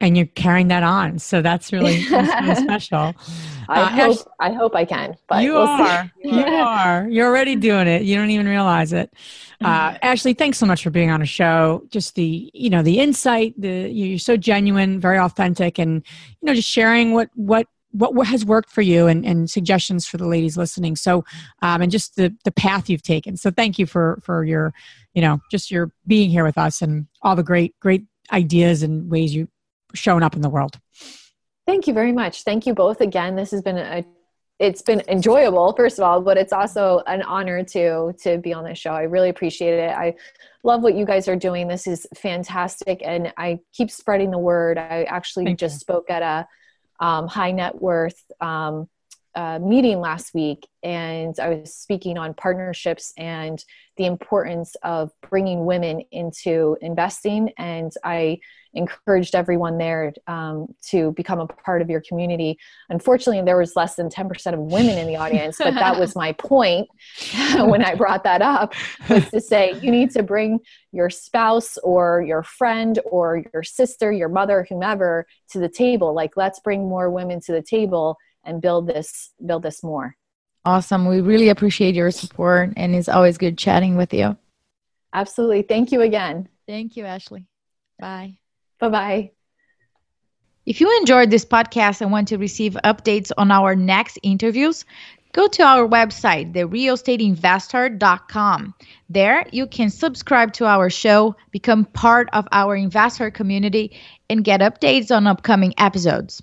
[0.00, 1.18] And you're carrying that on.
[1.18, 3.14] So that's really, that's really special.
[3.68, 5.16] I uh, hope Ash- I hope I can.
[5.28, 6.10] But you we'll are.
[6.22, 7.08] you are.
[7.08, 8.02] You're already doing it.
[8.02, 9.12] You don't even realize it.
[9.60, 11.82] Uh, Ashley, thanks so much for being on a show.
[11.90, 16.04] Just the, you know, the insight, the you're so genuine, very authentic, and
[16.40, 20.18] you know, just sharing what what what has worked for you and, and suggestions for
[20.18, 20.96] the ladies listening.
[20.96, 21.24] So
[21.62, 23.36] um, and just the the path you've taken.
[23.36, 24.72] So thank you for for your
[25.14, 29.10] you know just your being here with us and all the great great ideas and
[29.10, 29.48] ways you've
[29.94, 30.78] shown up in the world.
[31.66, 32.42] Thank you very much.
[32.42, 33.36] Thank you both again.
[33.36, 34.04] This has been a
[34.58, 38.64] it's been enjoyable first of all but it's also an honor to to be on
[38.64, 38.90] this show.
[38.90, 39.90] I really appreciate it.
[39.90, 40.14] I
[40.64, 41.68] love what you guys are doing.
[41.68, 44.76] This is fantastic and i keep spreading the word.
[44.76, 45.80] I actually Thank just you.
[45.80, 46.48] spoke at a
[47.00, 48.88] um, high net worth um,
[49.34, 53.62] uh, meeting last week, and I was speaking on partnerships and
[53.96, 57.50] the importance of bringing women into investing.
[57.58, 58.38] And I
[58.74, 62.58] encouraged everyone there um, to become a part of your community.
[62.90, 66.32] Unfortunately, there was less than 10% of women in the audience, but that was my
[66.38, 66.88] point
[67.56, 68.74] when I brought that up
[69.08, 70.60] was to say you need to bring
[70.92, 76.14] your spouse or your friend or your sister, your mother, whomever to the table.
[76.14, 78.16] Like, let's bring more women to the table
[78.48, 80.16] and build this build this more.
[80.64, 81.06] Awesome.
[81.06, 84.36] We really appreciate your support and it's always good chatting with you.
[85.12, 85.62] Absolutely.
[85.62, 86.48] Thank you again.
[86.66, 87.46] Thank you, Ashley.
[87.98, 88.38] Bye.
[88.78, 89.30] Bye bye.
[90.66, 94.84] If you enjoyed this podcast and want to receive updates on our next interviews,
[95.32, 98.74] go to our website, therealestateinvesther.com.
[99.08, 104.60] There, you can subscribe to our show, become part of our InvestHER community, and get
[104.60, 106.42] updates on upcoming episodes.